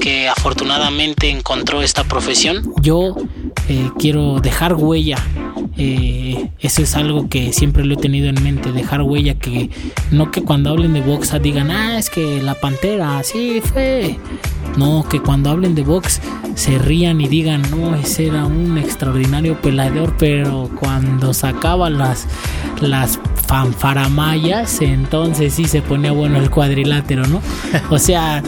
que 0.00 0.28
afortunadamente 0.28 1.30
encontró 1.30 1.82
esta 1.82 2.04
profesión. 2.04 2.72
Yo 2.82 3.14
eh, 3.68 3.90
quiero 3.98 4.40
dejar 4.40 4.74
huella 4.74 5.16
eh, 5.82 6.50
eso 6.60 6.82
es 6.82 6.94
algo 6.94 7.30
que 7.30 7.54
siempre 7.54 7.86
lo 7.86 7.94
he 7.94 7.96
tenido 7.96 8.28
en 8.28 8.42
mente, 8.42 8.70
dejar 8.70 9.00
huella 9.00 9.34
que 9.34 9.70
no 10.10 10.30
que 10.30 10.42
cuando 10.42 10.68
hablen 10.68 10.92
de 10.92 11.00
box 11.00 11.34
digan, 11.40 11.70
ah, 11.70 11.98
es 11.98 12.10
que 12.10 12.42
la 12.42 12.54
pantera, 12.54 13.18
así 13.18 13.62
fue. 13.62 14.18
No, 14.76 15.06
que 15.08 15.20
cuando 15.20 15.48
hablen 15.48 15.74
de 15.74 15.82
box 15.82 16.20
se 16.54 16.78
rían 16.78 17.22
y 17.22 17.28
digan, 17.28 17.62
no, 17.70 17.94
ese 17.94 18.26
era 18.26 18.44
un 18.44 18.76
extraordinario 18.76 19.58
peleador, 19.60 20.14
pero 20.18 20.68
cuando 20.78 21.32
sacaba 21.32 21.88
las, 21.88 22.26
las 22.82 23.18
fanfaramayas, 23.46 24.82
entonces 24.82 25.54
sí 25.54 25.64
se 25.64 25.80
ponía 25.80 26.12
bueno 26.12 26.38
el 26.38 26.50
cuadrilátero, 26.50 27.26
¿no? 27.26 27.40
O 27.90 27.98
sea, 27.98 28.42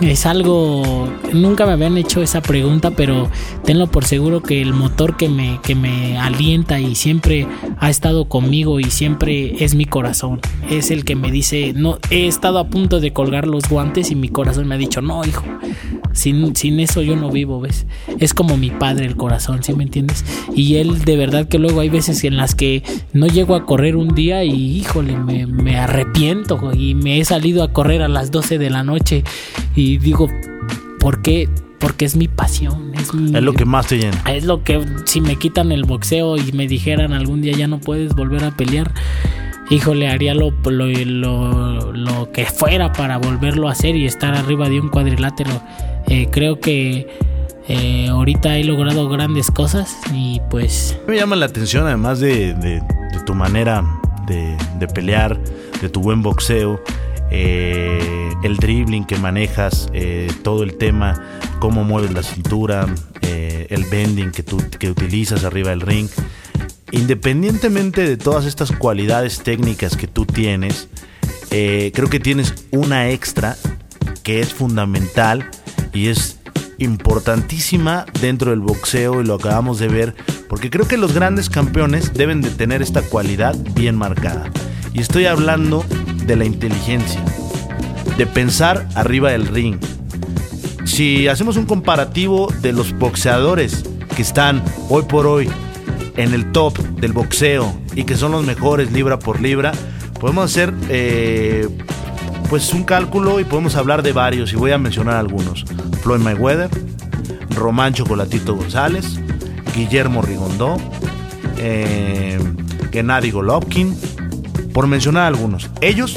es 0.00 0.24
algo, 0.26 1.08
nunca 1.32 1.66
me 1.66 1.72
habían 1.72 1.98
hecho 1.98 2.22
esa 2.22 2.40
pregunta, 2.40 2.90
pero 2.90 3.28
tenlo 3.64 3.86
por 3.86 4.04
seguro 4.04 4.42
que 4.42 4.62
el 4.62 4.72
motor 4.72 5.16
que 5.16 5.28
me, 5.28 5.60
que 5.62 5.74
me 5.74 6.18
alienta 6.18 6.80
y 6.80 6.94
siempre 6.94 7.46
ha 7.78 7.90
estado 7.90 8.26
conmigo 8.26 8.80
y 8.80 8.84
siempre 8.84 9.62
es 9.62 9.74
mi 9.74 9.84
corazón. 9.84 10.40
Es 10.70 10.90
el 10.90 11.04
que 11.04 11.16
me 11.16 11.30
dice, 11.30 11.72
no, 11.74 11.98
he 12.10 12.26
estado 12.26 12.58
a 12.58 12.68
punto 12.68 13.00
de 13.00 13.12
colgar 13.12 13.46
los 13.46 13.68
guantes 13.68 14.10
y 14.10 14.14
mi 14.14 14.28
corazón 14.28 14.66
me 14.68 14.76
ha 14.76 14.78
dicho, 14.78 15.02
no, 15.02 15.24
hijo, 15.24 15.44
sin, 16.12 16.56
sin 16.56 16.80
eso 16.80 17.02
yo 17.02 17.16
no 17.16 17.30
vivo, 17.30 17.60
¿ves? 17.60 17.86
Es 18.18 18.32
como 18.32 18.56
mi 18.56 18.70
padre 18.70 19.06
el 19.06 19.16
corazón, 19.16 19.62
¿sí 19.62 19.74
me 19.74 19.84
entiendes? 19.84 20.24
Y 20.54 20.76
él 20.76 21.04
de 21.04 21.16
verdad 21.16 21.46
que 21.46 21.58
luego 21.58 21.80
hay 21.80 21.90
veces 21.90 22.24
en 22.24 22.36
las 22.36 22.54
que 22.54 22.82
no 23.12 23.26
llego 23.26 23.54
a 23.54 23.66
correr 23.66 23.96
un 23.96 24.14
día 24.14 24.44
y 24.44 24.78
híjole, 24.78 25.16
me, 25.16 25.46
me 25.46 25.78
arrepiento 25.78 26.72
y 26.74 26.94
me 26.94 27.20
he 27.20 27.24
salido 27.24 27.62
a 27.62 27.72
correr 27.72 28.02
a 28.02 28.08
las 28.08 28.30
12 28.30 28.58
de 28.58 28.70
la 28.70 28.82
noche 28.82 29.24
y 29.74 29.89
digo, 29.98 30.28
¿por 30.98 31.22
qué? 31.22 31.48
Porque 31.78 32.04
es 32.04 32.16
mi 32.16 32.28
pasión. 32.28 32.92
Es, 32.94 33.14
lo 33.14 33.54
que 33.54 33.64
más 33.64 33.86
te 33.86 33.98
llena. 33.98 34.22
Es 34.30 34.44
lo 34.44 34.62
que, 34.62 34.84
si 35.06 35.20
me 35.20 35.36
quitan 35.36 35.72
el 35.72 35.84
boxeo 35.84 36.36
y 36.36 36.52
me 36.52 36.68
dijeran 36.68 37.12
algún 37.12 37.40
día 37.40 37.56
ya 37.56 37.66
no 37.66 37.80
puedes 37.80 38.14
volver 38.14 38.44
a 38.44 38.50
pelear, 38.50 38.92
híjole, 39.70 40.08
haría 40.08 40.34
lo, 40.34 40.50
lo, 40.50 41.92
lo, 41.92 42.32
que 42.32 42.44
fuera 42.44 42.92
para 42.92 43.16
volverlo 43.16 43.68
a 43.68 43.72
hacer 43.72 43.96
y 43.96 44.04
estar 44.04 44.34
arriba 44.34 44.68
de 44.68 44.80
un 44.80 44.88
cuadrilátero. 44.88 45.50
Eh, 46.06 46.28
creo 46.30 46.60
que 46.60 47.08
eh, 47.68 48.08
ahorita 48.08 48.56
he 48.56 48.64
logrado 48.64 49.08
grandes 49.08 49.50
cosas 49.50 49.96
y 50.12 50.40
pues... 50.50 50.98
Me 51.06 51.16
llama 51.16 51.36
la 51.36 51.46
atención 51.46 51.86
además 51.86 52.18
de, 52.18 52.52
de, 52.54 52.82
tu 53.24 53.34
manera 53.34 53.84
de, 54.26 54.56
de, 54.78 54.86
pelear, 54.88 55.40
de 55.80 55.88
tu 55.88 56.00
buen 56.00 56.20
boxeo. 56.20 56.82
Eh, 57.30 58.32
el 58.42 58.56
dribbling 58.56 59.04
que 59.04 59.16
manejas, 59.16 59.88
eh, 59.92 60.30
todo 60.42 60.62
el 60.62 60.76
tema, 60.76 61.40
cómo 61.58 61.84
mueves 61.84 62.12
la 62.12 62.22
cintura, 62.22 62.86
eh, 63.22 63.66
el 63.70 63.84
bending 63.84 64.32
que, 64.32 64.42
tú, 64.42 64.58
que 64.78 64.90
utilizas 64.90 65.44
arriba 65.44 65.70
del 65.70 65.80
ring. 65.80 66.08
Independientemente 66.92 68.02
de 68.02 68.16
todas 68.16 68.46
estas 68.46 68.72
cualidades 68.72 69.42
técnicas 69.42 69.96
que 69.96 70.06
tú 70.06 70.26
tienes, 70.26 70.88
creo 71.50 72.08
que 72.08 72.20
tienes 72.20 72.54
una 72.70 73.10
extra 73.10 73.56
que 74.22 74.40
es 74.40 74.52
fundamental 74.52 75.48
y 75.92 76.08
es 76.08 76.38
importantísima 76.78 78.06
dentro 78.20 78.50
del 78.50 78.60
boxeo 78.60 79.20
y 79.20 79.24
lo 79.24 79.34
acabamos 79.34 79.78
de 79.78 79.88
ver 79.88 80.14
porque 80.48 80.68
creo 80.68 80.88
que 80.88 80.96
los 80.96 81.12
grandes 81.12 81.48
campeones 81.48 82.12
deben 82.12 82.40
de 82.40 82.50
tener 82.50 82.82
esta 82.82 83.02
cualidad 83.02 83.54
bien 83.74 83.94
marcada. 83.94 84.50
Y 84.92 85.00
estoy 85.00 85.26
hablando 85.26 85.84
de 86.30 86.36
la 86.36 86.44
inteligencia, 86.44 87.20
de 88.16 88.24
pensar 88.24 88.88
arriba 88.94 89.32
del 89.32 89.48
ring. 89.48 89.80
Si 90.84 91.26
hacemos 91.26 91.56
un 91.56 91.66
comparativo 91.66 92.52
de 92.62 92.72
los 92.72 92.96
boxeadores 92.96 93.82
que 94.14 94.22
están 94.22 94.62
hoy 94.88 95.02
por 95.02 95.26
hoy 95.26 95.50
en 96.16 96.32
el 96.32 96.52
top 96.52 96.78
del 97.00 97.12
boxeo 97.12 97.74
y 97.96 98.04
que 98.04 98.14
son 98.14 98.30
los 98.30 98.44
mejores 98.46 98.92
libra 98.92 99.18
por 99.18 99.40
libra, 99.40 99.72
podemos 100.20 100.44
hacer 100.44 100.72
eh, 100.88 101.68
pues 102.48 102.72
un 102.74 102.84
cálculo 102.84 103.40
y 103.40 103.44
podemos 103.44 103.74
hablar 103.74 104.04
de 104.04 104.12
varios 104.12 104.52
y 104.52 104.56
voy 104.56 104.70
a 104.70 104.78
mencionar 104.78 105.16
algunos. 105.16 105.64
Floyd 106.00 106.20
Mayweather, 106.20 106.70
Román 107.56 107.92
Chocolatito 107.92 108.54
González, 108.54 109.18
Guillermo 109.74 110.22
Rigondó, 110.22 110.76
eh, 111.58 112.38
Gennady 112.92 113.32
por 114.72 114.86
mencionar 114.86 115.24
algunos. 115.24 115.70
Ellos 115.80 116.16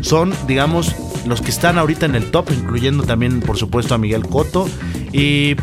son, 0.00 0.32
digamos, 0.46 0.94
los 1.26 1.40
que 1.40 1.50
están 1.50 1.78
ahorita 1.78 2.06
en 2.06 2.14
el 2.14 2.30
top, 2.30 2.50
incluyendo 2.50 3.04
también, 3.04 3.40
por 3.40 3.56
supuesto, 3.56 3.94
a 3.94 3.98
Miguel 3.98 4.26
Cotto. 4.26 4.68
Y, 5.12 5.56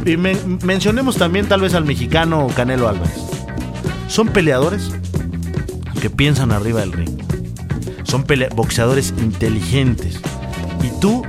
mencionemos 0.64 1.18
también 1.18 1.48
tal 1.48 1.62
vez 1.62 1.74
al 1.74 1.86
mexicano 1.86 2.48
Canelo 2.56 2.88
Álvarez. 2.88 3.18
Son 4.08 4.28
peleadores 4.28 4.92
que 6.02 6.10
piensan 6.10 6.52
arriba 6.52 6.80
del 6.80 6.94
ring. 6.94 7.20
Son 8.04 8.26
boxeadores 8.56 9.14
inteligentes. 9.18 10.20
Y 10.82 11.00
tú, 11.00 11.24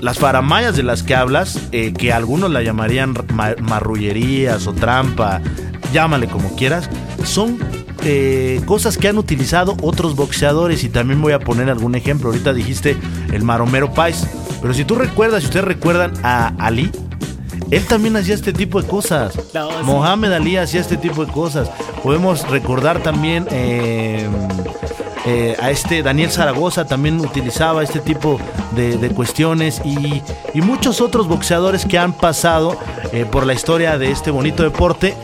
las 0.00 0.18
faramayas 0.18 0.76
de 0.76 0.82
las 0.82 1.02
que 1.02 1.14
hablas, 1.14 1.60
eh, 1.72 1.92
que 1.92 2.12
algunos 2.12 2.50
la 2.50 2.62
llamarían 2.62 3.14
marrullerías 3.60 4.66
o 4.66 4.72
trampa, 4.72 5.42
llámale 5.92 6.26
como 6.26 6.56
quieras, 6.56 6.88
son 7.24 7.58
eh, 8.08 8.60
cosas 8.66 8.98
que 8.98 9.08
han 9.08 9.18
utilizado 9.18 9.76
otros 9.82 10.14
boxeadores 10.14 10.84
y 10.84 10.88
también 10.88 11.20
voy 11.20 11.32
a 11.32 11.40
poner 11.40 11.68
algún 11.68 11.96
ejemplo. 11.96 12.28
Ahorita 12.28 12.54
dijiste 12.54 12.96
el 13.32 13.42
Maromero 13.42 13.92
Pais, 13.92 14.28
pero 14.62 14.72
si 14.74 14.84
tú 14.84 14.94
recuerdas, 14.94 15.40
si 15.42 15.46
ustedes 15.46 15.64
recuerdan 15.64 16.12
a 16.22 16.52
Ali, 16.64 16.92
él 17.72 17.84
también 17.86 18.16
hacía 18.16 18.36
este 18.36 18.52
tipo 18.52 18.80
de 18.80 18.86
cosas. 18.86 19.34
Mohamed 19.82 20.32
Ali 20.32 20.56
hacía 20.56 20.80
este 20.80 20.96
tipo 20.96 21.26
de 21.26 21.32
cosas. 21.32 21.68
Podemos 22.04 22.48
recordar 22.48 23.02
también 23.02 23.48
eh, 23.50 24.24
eh, 25.26 25.56
a 25.60 25.72
este 25.72 26.04
Daniel 26.04 26.30
Zaragoza, 26.30 26.86
también 26.86 27.18
utilizaba 27.18 27.82
este 27.82 27.98
tipo 27.98 28.38
de, 28.76 29.10
cuestiones 29.16 29.82
y, 29.84 30.22
muchos 30.60 31.00
otros 31.00 31.26
boxeadores 31.26 31.84
que 31.84 31.98
han 31.98 32.12
pasado 32.12 32.78
por 33.32 33.46
la 33.46 33.52
historia 33.52 33.98
de 33.98 34.12
este 34.12 34.30
bonito 34.30 34.62
deporte 34.62 35.16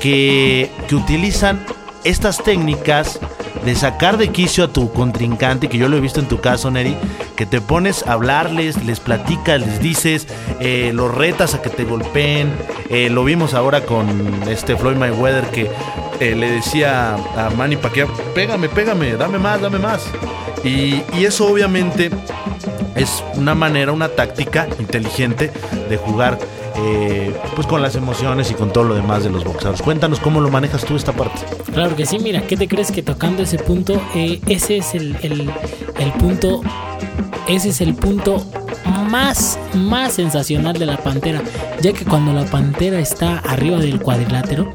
que, 0.00 0.70
que 0.86 0.94
utilizan 0.94 1.58
estas 2.04 2.42
técnicas 2.42 3.20
de 3.64 3.74
sacar 3.74 4.16
de 4.18 4.28
quicio 4.28 4.64
a 4.64 4.68
tu 4.68 4.92
contrincante, 4.92 5.68
que 5.68 5.78
yo 5.78 5.88
lo 5.88 5.96
he 5.96 6.00
visto 6.00 6.20
en 6.20 6.26
tu 6.26 6.40
caso, 6.40 6.70
Neri, 6.70 6.96
que 7.36 7.46
te 7.46 7.60
pones 7.60 8.04
a 8.06 8.12
hablarles, 8.12 8.84
les 8.84 9.00
platicas, 9.00 9.60
les 9.60 9.80
dices, 9.80 10.26
eh, 10.60 10.90
los 10.94 11.14
retas 11.14 11.54
a 11.54 11.62
que 11.62 11.70
te 11.70 11.84
golpeen. 11.84 12.52
Eh, 12.88 13.08
lo 13.08 13.24
vimos 13.24 13.54
ahora 13.54 13.82
con 13.82 14.08
este 14.48 14.76
Floyd 14.76 14.96
Mayweather 14.96 15.46
que 15.50 15.70
eh, 16.20 16.34
le 16.34 16.50
decía 16.50 17.14
a 17.14 17.50
Manny 17.56 17.76
Pacquiao, 17.76 18.08
pégame, 18.34 18.68
pégame, 18.68 19.16
dame 19.16 19.38
más, 19.38 19.60
dame 19.60 19.78
más. 19.78 20.04
Y, 20.64 21.02
y 21.18 21.24
eso 21.24 21.46
obviamente 21.46 22.10
es 22.96 23.22
una 23.34 23.54
manera, 23.54 23.92
una 23.92 24.08
táctica 24.08 24.68
inteligente 24.78 25.50
de 25.88 25.96
jugar 25.96 26.38
eh, 26.84 27.34
pues 27.54 27.66
con 27.66 27.80
las 27.80 27.94
emociones 27.94 28.50
y 28.50 28.54
con 28.54 28.72
todo 28.72 28.84
lo 28.84 28.94
demás 28.94 29.24
de 29.24 29.30
los 29.30 29.44
boxeadores. 29.44 29.82
Cuéntanos 29.82 30.18
cómo 30.18 30.40
lo 30.40 30.50
manejas 30.50 30.84
tú 30.84 30.96
esta 30.96 31.12
parte. 31.12 31.40
Claro 31.72 31.94
que 31.94 32.06
sí, 32.06 32.18
mira, 32.18 32.42
¿qué 32.42 32.56
te 32.56 32.66
crees 32.66 32.90
que 32.90 33.02
tocando 33.02 33.42
ese 33.42 33.58
punto, 33.58 34.00
eh, 34.14 34.40
ese 34.46 34.78
es 34.78 34.94
el, 34.94 35.14
punto, 36.18 36.60
ese 37.46 37.68
es 37.68 37.80
el 37.80 37.94
punto 37.94 38.44
más, 39.08 39.58
más 39.74 40.14
sensacional 40.14 40.78
de 40.78 40.86
la 40.86 40.96
pantera, 40.96 41.42
ya 41.80 41.92
que 41.92 42.04
cuando 42.04 42.32
la 42.32 42.44
pantera 42.44 42.98
está 42.98 43.38
arriba 43.38 43.78
del 43.78 44.00
cuadrilátero, 44.00 44.72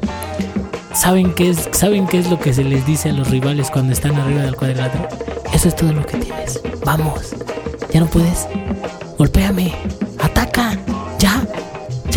¿saben 0.94 1.34
qué 1.34 1.50
es, 1.50 1.68
¿saben 1.72 2.06
qué 2.06 2.18
es 2.18 2.30
lo 2.30 2.38
que 2.38 2.54
se 2.54 2.64
les 2.64 2.86
dice 2.86 3.10
a 3.10 3.12
los 3.12 3.30
rivales 3.30 3.70
cuando 3.70 3.92
están 3.92 4.16
arriba 4.16 4.42
del 4.42 4.56
cuadrilátero? 4.56 5.08
Eso 5.52 5.68
es 5.68 5.76
todo 5.76 5.92
lo 5.92 6.06
que 6.06 6.18
tienes. 6.18 6.60
Vamos, 6.84 7.34
ya 7.92 8.00
no 8.00 8.06
puedes. 8.06 8.46
Golpéame, 9.18 9.74
ataca, 10.18 10.78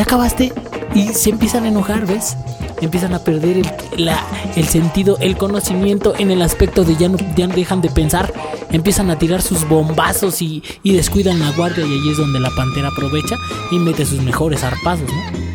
acabaste 0.02 0.52
y 0.94 1.08
se 1.10 1.30
empiezan 1.30 1.66
a 1.66 1.70
enojar, 1.70 2.06
¿ves? 2.06 2.36
Empiezan 2.82 3.14
a 3.14 3.20
perder 3.20 3.58
el, 3.58 4.12
el 4.56 4.66
sentido, 4.66 5.18
el 5.20 5.38
conocimiento 5.38 6.14
en 6.18 6.32
el 6.32 6.42
aspecto 6.42 6.84
de 6.84 6.96
ya 6.96 7.10
no, 7.10 7.18
ya 7.36 7.48
dejan 7.48 7.82
de 7.82 7.90
pensar, 7.90 8.34
empiezan 8.72 9.10
a 9.10 9.20
tirar 9.20 9.42
sus 9.42 9.68
bombazos 9.68 10.42
y, 10.42 10.64
descuidan 10.84 11.40
la 11.40 11.52
guardia 11.52 11.86
y 11.86 11.94
ahí 11.94 12.10
es 12.10 12.18
donde 12.18 12.40
la 12.40 12.50
pantera 12.52 12.90
aprovecha 12.90 13.36
y 13.72 13.80
mete 13.80 14.06
sus 14.06 14.22
mejores 14.22 14.64
arpazos, 14.64 15.08
¿no? 15.08 15.52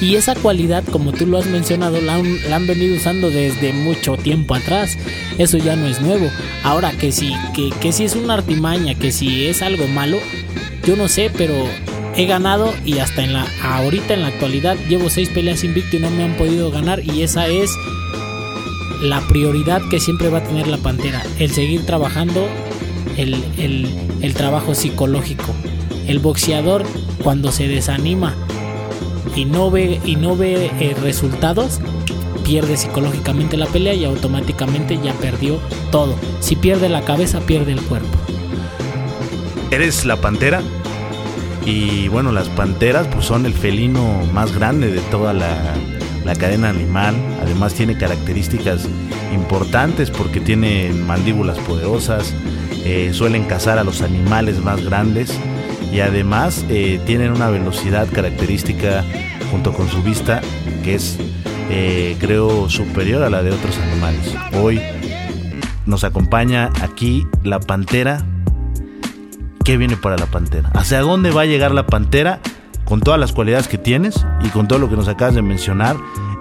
Y 0.00 0.16
esa 0.16 0.34
cualidad, 0.34 0.82
como 0.90 1.12
tú 1.12 1.26
lo 1.26 1.38
has 1.38 1.46
mencionado, 1.46 2.00
la 2.00 2.14
han, 2.16 2.66
venido 2.66 2.96
usando 2.96 3.30
desde 3.30 3.72
mucho 3.72 4.16
tiempo 4.16 4.56
atrás. 4.56 4.98
Eso 5.38 5.58
ya 5.58 5.76
no 5.76 5.86
es 5.86 6.00
nuevo. 6.00 6.28
Ahora 6.64 6.90
que 6.90 7.12
si, 7.12 7.32
que, 7.54 7.70
que 7.80 7.92
si 7.92 8.06
es 8.06 8.16
una 8.16 8.34
artimaña, 8.34 8.96
que 8.96 9.12
si 9.12 9.46
es 9.46 9.62
algo 9.62 9.86
malo, 9.86 10.18
yo 10.84 10.96
no 10.96 11.06
sé, 11.06 11.30
pero 11.32 11.54
he 12.16 12.26
ganado 12.26 12.72
y 12.84 12.98
hasta 12.98 13.22
en 13.24 13.32
la 13.32 13.46
ahorita 13.62 14.14
en 14.14 14.22
la 14.22 14.28
actualidad 14.28 14.76
llevo 14.88 15.08
seis 15.10 15.28
peleas 15.30 15.64
invicto 15.64 15.96
y 15.96 16.00
no 16.00 16.10
me 16.10 16.24
han 16.24 16.36
podido 16.36 16.70
ganar 16.70 17.02
y 17.04 17.22
esa 17.22 17.48
es 17.48 17.70
la 19.00 19.20
prioridad 19.28 19.82
que 19.88 19.98
siempre 19.98 20.28
va 20.28 20.38
a 20.38 20.42
tener 20.44 20.66
la 20.68 20.76
pantera 20.76 21.22
el 21.38 21.50
seguir 21.50 21.84
trabajando 21.86 22.46
el, 23.16 23.34
el, 23.58 24.34
trabajo 24.34 24.74
psicológico 24.74 25.54
el 26.06 26.18
boxeador 26.18 26.84
cuando 27.22 27.52
se 27.52 27.68
desanima 27.68 28.34
y 29.34 29.44
no 29.44 29.70
ve 29.70 30.00
y 30.04 30.16
no 30.16 30.36
ve 30.36 30.70
eh, 30.80 30.94
resultados 31.00 31.80
pierde 32.42 32.76
psicológicamente 32.76 33.56
la 33.56 33.66
pelea 33.66 33.94
y 33.94 34.04
automáticamente 34.04 34.98
ya 35.02 35.12
perdió 35.14 35.60
todo. 35.90 36.16
Si 36.40 36.56
pierde 36.56 36.88
la 36.88 37.02
cabeza 37.02 37.40
pierde 37.40 37.72
el 37.72 37.80
cuerpo. 37.80 38.18
Eres 39.70 40.04
la 40.04 40.16
pantera 40.16 40.60
y 41.64 42.08
bueno, 42.08 42.32
las 42.32 42.48
panteras 42.48 43.06
pues 43.08 43.24
son 43.26 43.46
el 43.46 43.54
felino 43.54 44.22
más 44.32 44.52
grande 44.54 44.90
de 44.90 45.00
toda 45.02 45.32
la, 45.32 45.74
cadena 46.38 46.70
animal. 46.70 47.14
Además 47.42 47.74
tiene 47.74 47.96
características 47.96 48.88
importantes 49.34 50.10
porque 50.10 50.40
tienen 50.40 51.06
mandíbulas 51.06 51.58
poderosas, 51.60 52.34
eh, 52.84 53.10
suelen 53.12 53.44
cazar 53.44 53.78
a 53.78 53.84
los 53.84 54.02
animales 54.02 54.58
más 54.60 54.84
grandes 54.84 55.38
y 55.92 56.00
además 56.00 56.64
eh, 56.68 57.00
tienen 57.06 57.32
una 57.32 57.50
velocidad 57.50 58.08
característica 58.10 59.04
junto 59.50 59.72
con 59.72 59.88
su 59.88 60.02
vista 60.02 60.40
que 60.82 60.94
es 60.94 61.18
eh, 61.70 62.16
creo 62.18 62.68
superior 62.68 63.22
a 63.22 63.30
la 63.30 63.42
de 63.42 63.50
otros 63.50 63.78
animales. 63.78 64.34
Hoy 64.60 64.80
nos 65.86 66.04
acompaña 66.04 66.70
aquí 66.80 67.26
la 67.44 67.60
pantera 67.60 68.24
qué 69.64 69.76
viene 69.76 69.96
para 69.96 70.16
la 70.16 70.26
Pantera. 70.26 70.70
¿Hacia 70.74 71.00
dónde 71.00 71.30
va 71.30 71.42
a 71.42 71.46
llegar 71.46 71.72
la 71.72 71.86
Pantera 71.86 72.40
con 72.84 73.00
todas 73.00 73.18
las 73.18 73.32
cualidades 73.32 73.68
que 73.68 73.78
tienes 73.78 74.26
y 74.44 74.48
con 74.48 74.68
todo 74.68 74.78
lo 74.78 74.88
que 74.88 74.96
nos 74.96 75.08
acabas 75.08 75.34
de 75.34 75.42
mencionar? 75.42 75.96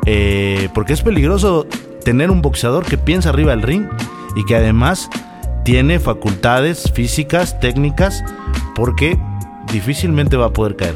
Eh, 0.05 0.69
porque 0.73 0.93
es 0.93 1.01
peligroso 1.01 1.67
tener 2.03 2.31
un 2.31 2.41
boxeador 2.41 2.85
que 2.85 2.97
piensa 2.97 3.29
arriba 3.29 3.51
del 3.51 3.61
ring 3.61 3.87
y 4.35 4.45
que 4.45 4.55
además 4.55 5.09
tiene 5.63 5.99
facultades 5.99 6.91
físicas, 6.93 7.59
técnicas, 7.59 8.23
porque 8.75 9.19
difícilmente 9.71 10.37
va 10.37 10.47
a 10.47 10.53
poder 10.53 10.75
caer. 10.75 10.95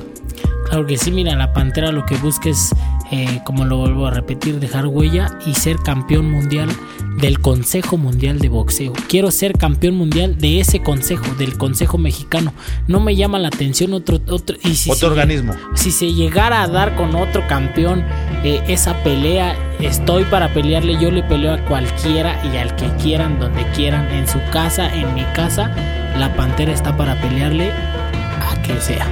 Claro 0.65 0.88
que 0.88 0.97
sí, 0.97 1.11
mira, 1.11 1.35
la 1.35 1.53
Pantera 1.53 1.91
lo 1.91 2.05
que 2.05 2.17
busca 2.17 2.49
es, 2.49 2.73
eh, 3.11 3.41
como 3.45 3.65
lo 3.65 3.77
vuelvo 3.77 4.07
a 4.07 4.11
repetir, 4.11 4.59
dejar 4.59 4.88
huella 4.88 5.38
y 5.45 5.53
ser 5.53 5.77
campeón 5.77 6.31
mundial 6.31 6.69
del 7.17 7.39
Consejo 7.39 7.97
Mundial 7.97 8.39
de 8.39 8.49
Boxeo. 8.49 8.93
Quiero 9.08 9.32
ser 9.32 9.54
campeón 9.58 9.95
mundial 9.95 10.38
de 10.38 10.60
ese 10.60 10.82
consejo, 10.82 11.25
del 11.38 11.58
Consejo 11.58 11.97
Mexicano. 11.97 12.54
No 12.88 12.99
me 12.99 13.15
llama 13.15 13.39
la 13.39 13.47
atención 13.47 13.93
otro 13.93 14.19
otro 14.30 14.58
y 14.63 14.75
si 14.75 14.91
otro 14.91 15.10
organismo. 15.10 15.54
Si 15.75 15.91
se 15.91 16.13
llegara 16.13 16.62
a 16.62 16.67
dar 16.67 16.95
con 16.95 17.15
otro 17.15 17.47
campeón 17.47 18.04
eh, 18.43 18.62
esa 18.67 19.01
pelea, 19.04 19.56
estoy 19.80 20.23
para 20.25 20.54
pelearle. 20.54 20.97
Yo 20.99 21.12
le 21.12 21.23
peleo 21.23 21.54
a 21.54 21.65
cualquiera 21.65 22.39
y 22.51 22.58
al 22.58 22.75
que 22.75 22.88
quieran, 23.01 23.39
donde 23.39 23.63
quieran, 23.75 24.10
en 24.12 24.28
su 24.28 24.39
casa, 24.51 24.93
en 24.93 25.13
mi 25.13 25.23
casa. 25.34 25.73
La 26.17 26.36
Pantera 26.36 26.71
está 26.71 26.95
para 26.95 27.19
pelearle 27.21 27.71
a 27.71 28.62
que 28.62 28.80
sea. 28.80 29.08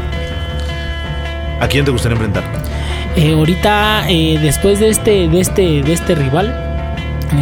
¿A 1.60 1.68
quién 1.68 1.86
te 1.86 1.92
gustaría 1.92 2.16
enfrentar? 2.16 2.44
Eh, 3.16 3.34
ahorita, 3.34 4.10
eh, 4.10 4.39
después 4.42 4.80
de 4.80 4.89
este, 4.89 5.28
de 5.28 5.39
este, 5.39 5.84
de 5.84 5.94
este 5.94 6.16
rival, 6.16 6.73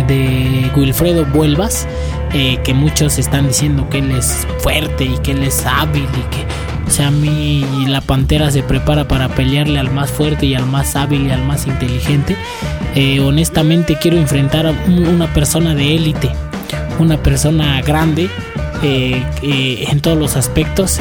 de 0.08 0.72
Wilfredo 0.76 1.26
Vuelvas, 1.26 1.88
eh, 2.34 2.60
que 2.64 2.74
muchos 2.74 3.20
están 3.20 3.48
diciendo 3.48 3.90
que 3.90 4.00
él 4.00 4.12
es 4.12 4.48
fuerte 4.60 5.06
y 5.06 5.18
que 5.20 5.32
él 5.32 5.44
es 5.44 5.66
hábil 5.66 6.04
y 6.04 6.36
que, 6.36 6.46
o 6.88 6.90
sea, 6.90 7.08
a 7.08 7.12
mí 7.12 7.66
la 7.88 8.02
pantera 8.02 8.52
se 8.52 8.64
prepara 8.64 9.08
para 9.08 9.30
pelearle 9.30 9.80
al 9.80 9.92
más 9.92 10.12
fuerte 10.12 10.46
y 10.46 10.56
al 10.56 10.66
más 10.66 10.96
hábil 10.96 11.28
y 11.28 11.32
al 11.32 11.44
más 11.46 11.68
inteligente. 11.68 12.36
Eh, 12.96 13.20
honestamente 13.20 13.98
quiero 14.02 14.18
enfrentar 14.18 14.68
a 14.68 14.72
una 14.88 15.28
persona 15.34 15.76
de 15.76 15.96
élite, 15.96 16.32
una 17.00 17.22
persona 17.22 17.82
grande 17.82 18.30
eh, 18.84 19.24
en 19.90 20.00
todos 20.02 20.18
los 20.18 20.36
aspectos, 20.36 21.00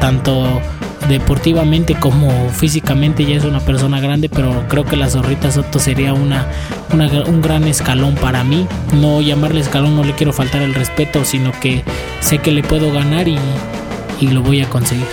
tanto 0.00 0.60
deportivamente 1.08 1.94
como 1.94 2.50
físicamente 2.50 3.24
ya 3.24 3.36
es 3.36 3.44
una 3.44 3.60
persona 3.60 4.00
grande, 4.00 4.28
pero 4.28 4.64
creo 4.68 4.84
que 4.84 4.96
la 4.96 5.08
zorrita 5.08 5.50
Soto 5.50 5.78
sería 5.78 6.12
una, 6.12 6.48
un 6.92 7.42
gran 7.42 7.64
escalón 7.64 8.14
para 8.16 8.44
mí. 8.44 8.66
No 8.94 9.20
llamarle 9.20 9.60
escalón, 9.60 9.96
no 9.96 10.04
le 10.04 10.14
quiero 10.14 10.32
faltar 10.32 10.62
el 10.62 10.74
respeto, 10.74 11.24
sino 11.24 11.52
que 11.60 11.84
sé 12.20 12.38
que 12.38 12.50
le 12.50 12.62
puedo 12.62 12.92
ganar 12.92 13.28
y, 13.28 13.38
y 14.20 14.28
lo 14.28 14.42
voy 14.42 14.60
a 14.62 14.68
conseguir. 14.68 15.06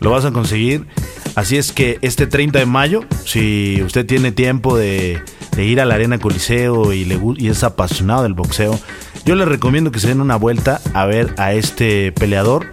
Lo 0.00 0.10
vas 0.10 0.24
a 0.24 0.32
conseguir. 0.32 0.86
Así 1.34 1.56
es 1.56 1.72
que 1.72 1.98
este 2.02 2.26
30 2.26 2.58
de 2.58 2.66
mayo, 2.66 3.04
si 3.24 3.80
usted 3.82 4.04
tiene 4.04 4.32
tiempo 4.32 4.76
de, 4.76 5.22
ir 5.56 5.80
a 5.80 5.86
la 5.86 5.94
Arena 5.94 6.18
Coliseo 6.18 6.92
y, 6.92 7.04
le, 7.04 7.18
y 7.38 7.48
es 7.48 7.64
apasionado 7.64 8.24
del 8.24 8.34
boxeo, 8.34 8.78
yo 9.24 9.34
le 9.34 9.44
recomiendo 9.44 9.92
que 9.92 10.00
se 10.00 10.08
den 10.08 10.20
una 10.20 10.36
vuelta 10.36 10.80
a 10.92 11.06
ver 11.06 11.34
a 11.38 11.54
este 11.54 12.12
peleador 12.12 12.66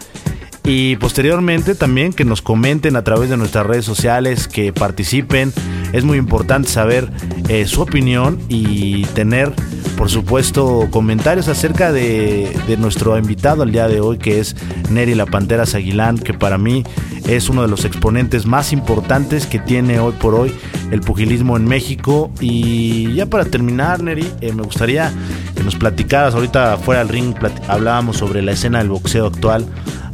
y 0.72 0.98
posteriormente 0.98 1.74
también 1.74 2.14
que 2.14 2.24
nos 2.26 2.44
comenten 2.44 2.96
a 2.96 3.04
través 3.04 3.32
de 3.32 3.38
nuestras 3.38 3.66
redes 3.66 3.86
sociales, 3.86 4.48
que 4.48 4.72
participen. 4.72 5.52
Es 5.94 6.04
muy 6.04 6.20
importante 6.20 6.70
saber 6.70 7.10
eh, 7.48 7.66
su 7.66 7.82
opinión 7.82 8.38
y 8.50 9.04
tener, 9.16 9.52
por 9.98 10.12
supuesto, 10.12 10.88
comentarios 10.92 11.48
acerca 11.48 11.92
de, 11.92 12.56
nuestro 12.78 13.18
invitado 13.18 13.64
el 13.64 13.72
día 13.72 13.88
de 13.88 14.00
hoy, 14.00 14.20
que 14.20 14.40
es 14.40 14.56
Neri 14.92 15.16
La 15.16 15.26
Pantera 15.26 15.64
Aguilán, 15.64 16.20
que 16.20 16.36
para 16.36 16.60
mí 16.60 16.84
es 17.28 17.50
uno 17.50 17.64
de 17.64 17.68
los 17.68 17.84
exponentes 17.84 18.46
más 18.46 18.72
importantes 18.72 19.48
que 19.48 19.58
tiene 19.58 20.00
hoy 20.00 20.14
por 20.20 20.36
hoy 20.36 20.54
el 20.92 21.02
pugilismo 21.02 21.58
en 21.58 21.66
México. 21.66 22.30
Y 22.40 23.12
ya 23.16 23.26
para 23.26 23.46
terminar, 23.46 24.04
Neri, 24.04 24.32
eh, 24.42 24.54
me 24.54 24.62
gustaría 24.62 25.12
que 25.56 25.64
nos 25.64 25.76
platicaras, 25.76 26.36
ahorita 26.36 26.78
fuera 26.78 27.00
del 27.00 27.10
ring 27.10 27.34
hablábamos 27.68 28.18
sobre 28.18 28.44
la 28.44 28.52
escena 28.52 28.78
del 28.78 28.90
boxeo 28.90 29.26
actual. 29.26 29.66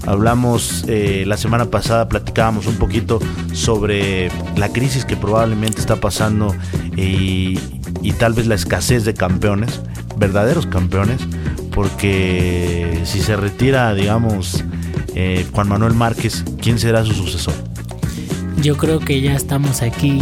Hablamos 0.05 0.85
eh, 0.87 1.23
la 1.25 1.37
semana 1.37 1.65
pasada, 1.65 2.07
platicábamos 2.07 2.67
un 2.67 2.75
poquito 2.75 3.19
sobre 3.53 4.29
la 4.55 4.69
crisis 4.69 5.03
que 5.03 5.15
probablemente 5.17 5.79
está 5.79 5.95
pasando 5.95 6.55
y, 6.95 7.57
tal 8.19 8.33
vez 8.33 8.47
la 8.47 8.55
escasez 8.55 9.03
de 9.03 9.13
campeones, 9.13 9.81
verdaderos 10.17 10.67
campeones, 10.67 11.21
porque 11.71 13.01
si 13.03 13.19
se 13.19 13.35
retira, 13.35 13.93
digamos, 13.93 14.63
eh, 15.15 15.45
Juan 15.51 15.69
Manuel 15.69 15.93
Márquez, 15.93 16.43
¿quién 16.61 16.77
será 16.77 17.03
su 17.03 17.13
sucesor? 17.13 17.55
Yo 18.61 18.77
creo 18.77 18.99
que 18.99 19.21
ya 19.21 19.35
estamos 19.35 19.81
aquí 19.81 20.21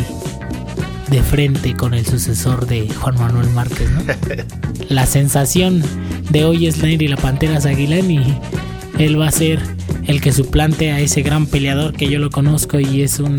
de 1.12 1.22
frente 1.22 1.76
con 1.76 1.94
el 1.94 2.06
sucesor 2.06 2.66
de 2.68 2.90
Juan 2.90 3.16
Manuel 3.16 3.50
Márquez, 3.50 3.90
¿no? 3.92 4.02
la 4.90 5.06
sensación 5.06 5.84
de 6.30 6.46
hoy 6.46 6.68
es 6.68 6.82
y 6.84 7.08
la 7.08 7.18
Pantera 7.18 7.58
Aguilán 7.58 8.10
y 8.10 8.40
él 9.00 9.20
va 9.20 9.28
a 9.28 9.32
ser 9.32 9.60
el 10.06 10.22
que 10.22 10.32
suplante 10.32 10.92
a 10.92 11.00
ese 11.00 11.22
gran 11.22 11.46
peleador 11.46 11.94
que 11.94 12.10
yo 12.10 12.20
lo 12.20 12.30
conozco 12.30 12.80
y 12.80 13.02
es 13.02 13.20
un 13.20 13.38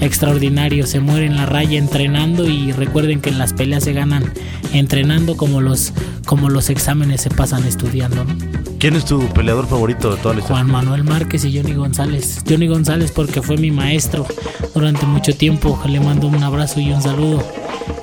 extraordinario. 0.00 0.86
Se 0.86 1.00
muere 1.00 1.26
en 1.26 1.36
la 1.36 1.46
raya 1.46 1.78
entrenando 1.78 2.48
y 2.48 2.72
recuerden 2.72 3.20
que 3.20 3.30
en 3.30 3.38
las 3.38 3.52
peleas 3.52 3.84
se 3.84 3.92
ganan 3.92 4.32
entrenando 4.72 5.36
como 5.36 5.60
los, 5.60 5.92
como 6.26 6.50
los 6.50 6.70
exámenes 6.70 7.22
se 7.22 7.30
pasan 7.30 7.64
estudiando. 7.64 8.24
¿Quién 8.78 8.96
es 8.96 9.04
tu 9.04 9.20
peleador 9.28 9.68
favorito 9.68 10.10
de 10.10 10.16
toda 10.20 10.34
la 10.34 10.40
historia? 10.40 10.64
Juan 10.64 10.72
Manuel 10.72 11.04
Márquez 11.04 11.44
y 11.44 11.56
Johnny 11.56 11.74
González. 11.74 12.42
Johnny 12.48 12.66
González 12.66 13.12
porque 13.12 13.40
fue 13.40 13.56
mi 13.56 13.70
maestro 13.70 14.26
durante 14.74 15.06
mucho 15.06 15.36
tiempo. 15.36 15.80
Le 15.86 16.00
mando 16.00 16.26
un 16.26 16.42
abrazo 16.42 16.80
y 16.80 16.92
un 16.92 17.00
saludo. 17.00 17.44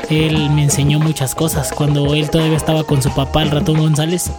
Él 0.10 0.50
me 0.52 0.64
enseñó 0.64 1.00
muchas 1.00 1.36
cosas. 1.36 1.72
Cuando 1.74 2.14
él 2.16 2.30
todavía 2.30 2.56
estaba 2.56 2.84
con 2.86 3.02
su 3.02 3.14
papá, 3.14 3.44
el 3.44 3.52
ratón 3.52 3.78
González, 3.78 4.32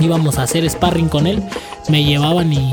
íbamos 0.00 0.38
a 0.38 0.42
hacer 0.42 0.68
sparring 0.68 1.08
con 1.08 1.26
él. 1.26 1.42
Me 1.88 2.04
llevaban 2.04 2.52
y 2.52 2.72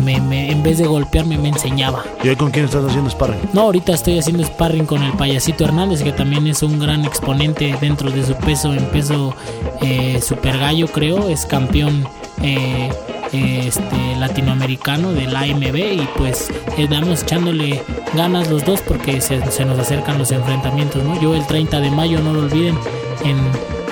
me, 0.00 0.50
en 0.50 0.62
vez 0.62 0.78
de 0.78 0.86
golpearme 0.86 1.38
me 1.38 1.48
enseñaba. 1.48 2.04
¿Y 2.22 2.28
hoy 2.28 2.36
con 2.36 2.50
quién 2.50 2.64
estás 2.64 2.84
haciendo 2.84 3.10
sparring? 3.10 3.40
No, 3.52 3.62
ahorita 3.62 3.92
estoy 3.92 4.18
haciendo 4.18 4.44
sparring 4.44 4.86
con 4.86 5.02
el 5.02 5.12
payasito 5.12 5.64
Hernández, 5.64 6.02
que 6.02 6.12
también 6.12 6.46
es 6.46 6.62
un 6.62 6.78
gran 6.78 7.04
exponente 7.04 7.76
dentro 7.80 8.10
de 8.10 8.24
su 8.24 8.34
peso, 8.34 8.72
en 8.72 8.84
peso 8.86 9.34
eh, 9.82 10.20
super 10.22 10.58
gallo 10.58 10.86
creo, 10.88 11.28
es 11.28 11.46
campeón 11.46 12.06
eh, 12.42 12.90
este, 13.32 14.16
latinoamericano 14.18 15.12
del 15.12 15.34
AMB 15.34 15.76
y 15.76 16.08
pues 16.16 16.48
estamos 16.76 17.22
echándole 17.22 17.82
ganas 18.14 18.50
los 18.50 18.64
dos 18.64 18.80
porque 18.80 19.20
se, 19.20 19.40
se, 19.50 19.64
nos 19.64 19.78
acercan 19.78 20.18
los 20.18 20.32
enfrentamientos, 20.32 21.04
¿no? 21.04 21.20
Yo 21.20 21.34
el 21.34 21.46
30 21.46 21.80
de 21.80 21.90
mayo, 21.90 22.20
no 22.20 22.32
lo 22.32 22.40
olviden, 22.40 22.76
en, 23.24 23.38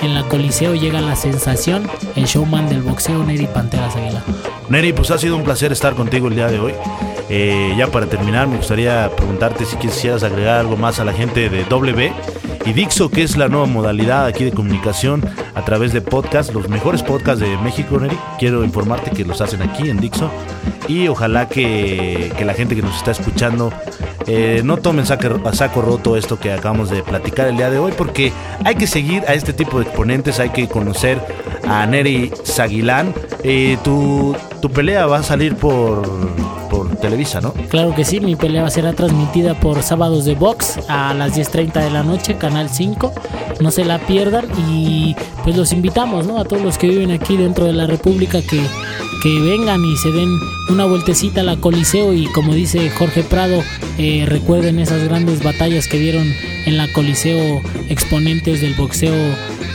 en 0.01 0.13
la 0.13 0.23
Coliseo 0.23 0.75
llega 0.75 1.01
la 1.01 1.15
sensación, 1.15 1.89
el 2.15 2.25
showman 2.25 2.69
del 2.69 2.81
boxeo 2.81 3.23
Neri 3.23 3.47
Panteras 3.47 3.95
Aguilar. 3.95 4.23
Neri, 4.69 4.93
pues 4.93 5.11
ha 5.11 5.17
sido 5.17 5.35
un 5.35 5.43
placer 5.43 5.71
estar 5.71 5.95
contigo 5.95 6.27
el 6.27 6.35
día 6.35 6.47
de 6.47 6.59
hoy. 6.59 6.73
Eh, 7.29 7.73
ya 7.77 7.87
para 7.87 8.07
terminar, 8.07 8.47
me 8.47 8.57
gustaría 8.57 9.09
preguntarte 9.15 9.65
si 9.65 9.75
quisieras 9.77 10.23
agregar 10.23 10.59
algo 10.59 10.77
más 10.77 10.99
a 10.99 11.05
la 11.05 11.13
gente 11.13 11.49
de 11.49 11.63
W 11.65 12.13
y 12.65 12.73
Dixo, 12.73 13.09
que 13.09 13.23
es 13.23 13.37
la 13.37 13.47
nueva 13.47 13.65
modalidad 13.65 14.25
aquí 14.25 14.43
de 14.43 14.51
comunicación 14.51 15.23
a 15.55 15.63
través 15.65 15.93
de 15.93 16.01
podcast, 16.01 16.53
los 16.53 16.69
mejores 16.69 17.03
podcasts 17.03 17.39
de 17.39 17.57
México, 17.57 17.99
Neri. 17.99 18.17
Quiero 18.37 18.63
informarte 18.63 19.11
que 19.11 19.25
los 19.25 19.41
hacen 19.41 19.61
aquí 19.61 19.89
en 19.89 19.99
Dixo 19.99 20.29
y 20.87 21.07
ojalá 21.07 21.47
que, 21.47 22.31
que 22.37 22.45
la 22.45 22.53
gente 22.53 22.75
que 22.75 22.81
nos 22.81 22.95
está 22.95 23.11
escuchando 23.11 23.71
eh, 24.27 24.61
no 24.63 24.77
tomen 24.77 25.05
a 25.05 25.53
saco 25.53 25.81
roto 25.81 26.15
esto 26.15 26.39
que 26.39 26.51
acabamos 26.51 26.89
de 26.89 27.01
platicar 27.01 27.47
el 27.47 27.57
día 27.57 27.71
de 27.71 27.79
hoy, 27.79 27.93
porque 27.97 28.31
hay 28.63 28.75
que 28.75 28.85
seguir 28.85 29.23
a 29.27 29.33
este 29.33 29.53
tipo 29.53 29.79
de 29.79 29.85
exponentes, 29.85 30.39
hay 30.39 30.49
que 30.49 30.67
conocer 30.67 31.19
a 31.67 31.85
Neri 31.85 32.31
Zaguilán. 32.45 33.13
Eh, 33.43 33.77
tu, 33.83 34.35
tu 34.61 34.69
pelea 34.69 35.07
va 35.07 35.19
a 35.19 35.23
salir 35.23 35.55
por, 35.55 36.29
por 36.69 36.95
Televisa, 36.97 37.41
¿no? 37.41 37.53
Claro 37.69 37.93
que 37.95 38.05
sí, 38.05 38.19
mi 38.19 38.35
pelea 38.35 38.61
va 38.61 38.67
a 38.67 38.71
ser 38.71 38.93
transmitida 38.95 39.59
por 39.59 39.83
sábados 39.83 40.25
de 40.25 40.35
box 40.35 40.79
a 40.87 41.13
las 41.13 41.37
10.30 41.37 41.83
de 41.83 41.91
la 41.91 42.03
noche, 42.03 42.37
Canal 42.37 42.69
5. 42.69 43.13
No 43.59 43.71
se 43.71 43.85
la 43.85 43.99
pierdan 43.99 44.45
y 44.69 45.15
pues 45.43 45.57
los 45.57 45.73
invitamos, 45.73 46.25
¿no? 46.25 46.37
A 46.39 46.45
todos 46.45 46.61
los 46.61 46.77
que 46.77 46.87
viven 46.87 47.11
aquí 47.11 47.37
dentro 47.37 47.65
de 47.65 47.73
la 47.73 47.87
República 47.87 48.41
que 48.41 48.61
que 49.21 49.39
vengan 49.41 49.83
y 49.83 49.97
se 49.97 50.11
den 50.11 50.29
una 50.69 50.85
vueltecita 50.85 51.41
a 51.41 51.43
la 51.43 51.57
Coliseo 51.57 52.13
y 52.13 52.25
como 52.27 52.53
dice 52.53 52.89
Jorge 52.89 53.23
Prado, 53.23 53.61
eh, 53.97 54.25
recuerden 54.25 54.79
esas 54.79 55.03
grandes 55.03 55.43
batallas 55.43 55.87
que 55.87 55.99
dieron 55.99 56.25
en 56.65 56.77
la 56.77 56.91
Coliseo 56.93 57.61
exponentes 57.89 58.61
del 58.61 58.75
boxeo 58.75 59.13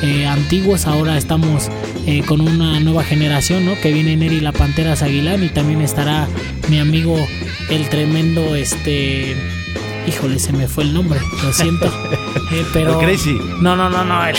eh, 0.08 0.26
antiguos. 0.26 0.86
Ahora 0.86 1.16
estamos 1.16 1.68
eh, 2.06 2.22
con 2.26 2.40
una 2.40 2.78
nueva 2.80 3.04
generación, 3.04 3.64
¿no? 3.64 3.80
Que 3.80 3.92
viene 3.92 4.16
Neri 4.16 4.40
La 4.40 4.52
Pantera 4.52 4.92
Aguilán 4.92 5.42
y 5.42 5.48
también 5.48 5.80
estará 5.80 6.28
mi 6.68 6.78
amigo 6.78 7.16
el 7.70 7.88
tremendo 7.88 8.54
este 8.54 9.34
híjole, 10.06 10.38
se 10.38 10.52
me 10.52 10.68
fue 10.68 10.84
el 10.84 10.92
nombre, 10.92 11.18
lo 11.42 11.52
siento. 11.52 11.90
pero 12.72 13.00
el 13.00 13.06
Crazy. 13.06 13.38
No, 13.60 13.76
no, 13.76 13.88
no, 13.88 14.04
no. 14.04 14.26
El, 14.26 14.36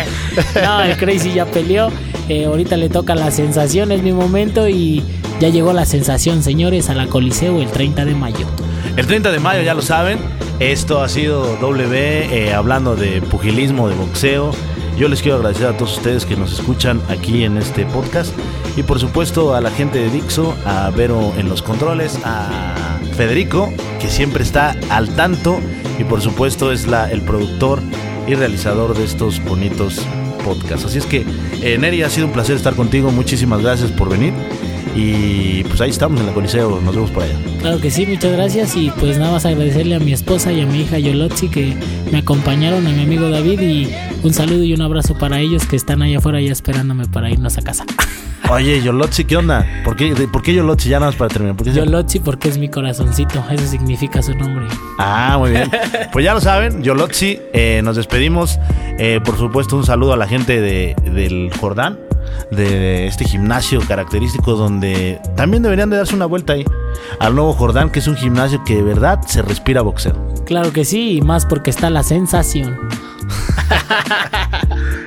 no, 0.64 0.82
el 0.82 0.96
Crazy 0.96 1.32
ya 1.32 1.46
peleó. 1.46 1.90
Eh, 2.28 2.46
ahorita 2.46 2.76
le 2.76 2.88
toca 2.88 3.14
la 3.14 3.30
sensación, 3.30 3.92
es 3.92 4.02
mi 4.02 4.12
momento 4.12 4.68
y 4.68 5.02
ya 5.40 5.48
llegó 5.48 5.72
la 5.72 5.84
sensación, 5.84 6.42
señores, 6.42 6.88
a 6.88 6.94
la 6.94 7.06
Coliseo 7.06 7.60
el 7.60 7.68
30 7.68 8.04
de 8.04 8.14
mayo. 8.14 8.46
El 8.96 9.06
30 9.06 9.30
de 9.30 9.40
mayo, 9.40 9.62
ya 9.62 9.74
lo 9.74 9.82
saben, 9.82 10.18
esto 10.58 11.02
ha 11.02 11.08
sido 11.08 11.56
W 11.56 11.98
eh, 12.32 12.54
hablando 12.54 12.96
de 12.96 13.20
pugilismo, 13.20 13.88
de 13.88 13.94
boxeo. 13.94 14.52
Yo 14.96 15.08
les 15.08 15.22
quiero 15.22 15.38
agradecer 15.38 15.66
a 15.66 15.76
todos 15.76 15.96
ustedes 15.96 16.24
que 16.24 16.36
nos 16.36 16.52
escuchan 16.52 17.02
aquí 17.08 17.42
en 17.42 17.58
este 17.58 17.84
podcast 17.84 18.32
y 18.76 18.84
por 18.84 19.00
supuesto 19.00 19.54
a 19.54 19.60
la 19.60 19.70
gente 19.70 19.98
de 19.98 20.08
Dixo, 20.08 20.56
a 20.64 20.90
Vero 20.90 21.32
en 21.36 21.48
los 21.48 21.62
controles, 21.62 22.18
a 22.24 22.98
Federico 23.16 23.72
que 24.00 24.08
siempre 24.08 24.44
está 24.44 24.76
al 24.90 25.08
tanto 25.16 25.60
y 25.98 26.04
por 26.04 26.20
supuesto 26.20 26.70
es 26.70 26.86
la, 26.86 27.10
el 27.10 27.22
productor 27.22 27.80
y 28.28 28.34
realizador 28.36 28.96
de 28.96 29.04
estos 29.04 29.42
bonitos 29.44 30.00
podcast. 30.44 30.84
Así 30.84 30.98
es 30.98 31.06
que, 31.06 31.24
eh, 31.62 31.78
Neri, 31.78 32.02
ha 32.02 32.10
sido 32.10 32.26
un 32.26 32.32
placer 32.32 32.54
estar 32.54 32.74
contigo. 32.74 33.10
Muchísimas 33.10 33.62
gracias 33.62 33.90
por 33.90 34.10
venir. 34.10 34.32
Y 34.94 35.64
pues 35.64 35.80
ahí 35.80 35.90
estamos 35.90 36.20
en 36.20 36.26
la 36.26 36.32
Coliseo, 36.32 36.80
nos 36.80 36.94
vemos 36.94 37.10
por 37.10 37.24
allá. 37.24 37.34
Claro 37.60 37.80
que 37.80 37.90
sí, 37.90 38.06
muchas 38.06 38.32
gracias. 38.32 38.76
Y 38.76 38.90
pues 38.98 39.18
nada 39.18 39.32
más 39.32 39.44
agradecerle 39.44 39.96
a 39.96 39.98
mi 39.98 40.12
esposa 40.12 40.52
y 40.52 40.60
a 40.60 40.66
mi 40.66 40.82
hija 40.82 40.98
Yolotzi 40.98 41.48
que 41.48 41.76
me 42.12 42.18
acompañaron, 42.18 42.86
a 42.86 42.90
mi 42.90 43.02
amigo 43.02 43.28
David. 43.28 43.60
Y 43.60 43.94
un 44.22 44.32
saludo 44.32 44.62
y 44.62 44.72
un 44.72 44.82
abrazo 44.82 45.16
para 45.18 45.40
ellos 45.40 45.66
que 45.66 45.76
están 45.76 46.02
allá 46.02 46.18
afuera 46.18 46.40
ya 46.40 46.52
esperándome 46.52 47.06
para 47.06 47.30
irnos 47.30 47.58
a 47.58 47.62
casa. 47.62 47.84
Oye, 48.50 48.82
Yolotzi, 48.82 49.24
¿qué 49.24 49.38
onda? 49.38 49.66
¿Por 49.84 49.96
qué, 49.96 50.14
por 50.30 50.42
qué 50.42 50.54
Yolotzi? 50.54 50.90
Ya 50.90 51.00
nada 51.00 51.10
más 51.10 51.16
para 51.16 51.30
terminar. 51.30 51.56
¿Por 51.56 51.72
Yolotzi 51.72 52.20
porque 52.20 52.50
es 52.50 52.58
mi 52.58 52.68
corazoncito, 52.68 53.42
eso 53.50 53.66
significa 53.66 54.22
su 54.22 54.34
nombre. 54.34 54.66
Ah, 54.98 55.36
muy 55.38 55.50
bien. 55.50 55.70
Pues 56.12 56.24
ya 56.24 56.34
lo 56.34 56.40
saben, 56.40 56.82
Yolotzi, 56.82 57.40
eh, 57.52 57.80
nos 57.82 57.96
despedimos. 57.96 58.58
Eh, 58.98 59.20
por 59.24 59.36
supuesto, 59.36 59.76
un 59.76 59.84
saludo 59.84 60.12
a 60.12 60.16
la 60.16 60.28
gente 60.28 60.60
de, 60.60 60.94
del 61.02 61.50
Jordán, 61.58 61.98
de 62.50 63.06
este 63.06 63.24
gimnasio 63.24 63.80
característico 63.86 64.54
donde 64.54 65.20
también 65.36 65.62
deberían 65.62 65.90
de 65.90 65.96
darse 65.96 66.14
una 66.14 66.26
vuelta 66.26 66.54
ahí. 66.54 66.64
Al 67.20 67.34
nuevo 67.34 67.52
Jordán, 67.52 67.90
que 67.90 67.98
es 67.98 68.06
un 68.06 68.16
gimnasio 68.16 68.62
que 68.64 68.76
de 68.76 68.82
verdad 68.82 69.20
se 69.26 69.42
respira 69.42 69.82
boxeo. 69.82 70.14
Claro 70.46 70.72
que 70.72 70.84
sí, 70.84 71.16
y 71.16 71.22
más 71.22 71.46
porque 71.46 71.70
está 71.70 71.90
la 71.90 72.02
sensación. 72.02 72.78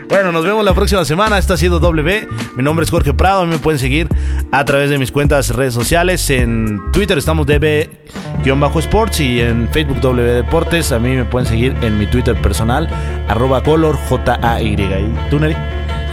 Bueno, 0.10 0.32
nos 0.32 0.46
vemos 0.46 0.64
la 0.64 0.74
próxima 0.74 1.04
semana. 1.04 1.38
Esto 1.38 1.54
ha 1.54 1.58
sido 1.58 1.80
W. 1.80 2.28
Mi 2.56 2.64
nombre 2.64 2.86
es 2.86 2.92
Jorge 2.92 3.14
Prado. 3.14 3.42
A 3.42 3.46
mí 3.46 3.52
me 3.52 3.60
pueden 3.60 3.78
seguir 3.78 4.08
a 4.52 4.64
través 4.64 4.90
de 4.90 4.98
mis 4.98 5.12
cuentas 5.12 5.50
redes 5.50 5.74
sociales. 5.74 6.30
En 6.30 6.82
Twitter 6.94 7.18
estamos 7.18 7.46
DB-Sports 7.46 9.20
y 9.20 9.42
en 9.42 9.68
Facebook 9.70 10.00
W 10.00 10.34
Deportes. 10.34 10.94
A 10.94 11.00
mí 11.00 11.10
me 11.10 11.26
pueden 11.26 11.48
seguir 11.48 11.76
en 11.82 12.00
mi 12.00 12.08
Twitter 12.08 12.42
personal, 12.42 12.88
arroba 13.28 13.62
color 13.62 13.98
J-A-Y. 14.08 14.74
¿Y 14.74 15.30
tú, 15.30 15.40
Neri? 15.40 15.56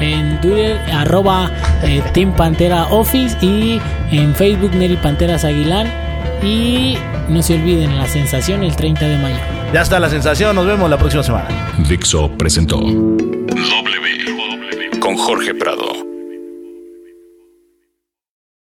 En 0.01 0.41
Twitter, 0.41 0.79
arroba 0.93 1.51
eh, 1.83 2.03
Team 2.13 2.35
Pantera 2.35 2.87
Office 2.87 3.37
y 3.41 3.81
en 4.11 4.35
Facebook 4.35 4.75
Neri 4.75 4.97
Panteras 4.97 5.45
Aguilar. 5.45 5.87
Y 6.43 6.97
no 7.29 7.43
se 7.43 7.55
olviden 7.55 7.97
la 7.97 8.07
sensación 8.07 8.63
el 8.63 8.77
30 8.77 9.07
de 9.07 9.19
mayo. 9.19 9.37
Ya 9.73 9.83
está 9.83 9.99
la 9.99 10.11
sensación, 10.11 10.55
nos 10.55 10.67
vemos 10.67 10.91
la 10.91 10.99
próxima 10.99 11.23
semana. 11.23 11.49
Dixo 11.89 12.31
presentó 12.37 12.81
W 12.81 15.01
con 15.01 15.17
Jorge 15.17 15.55
Prado 15.55 16.14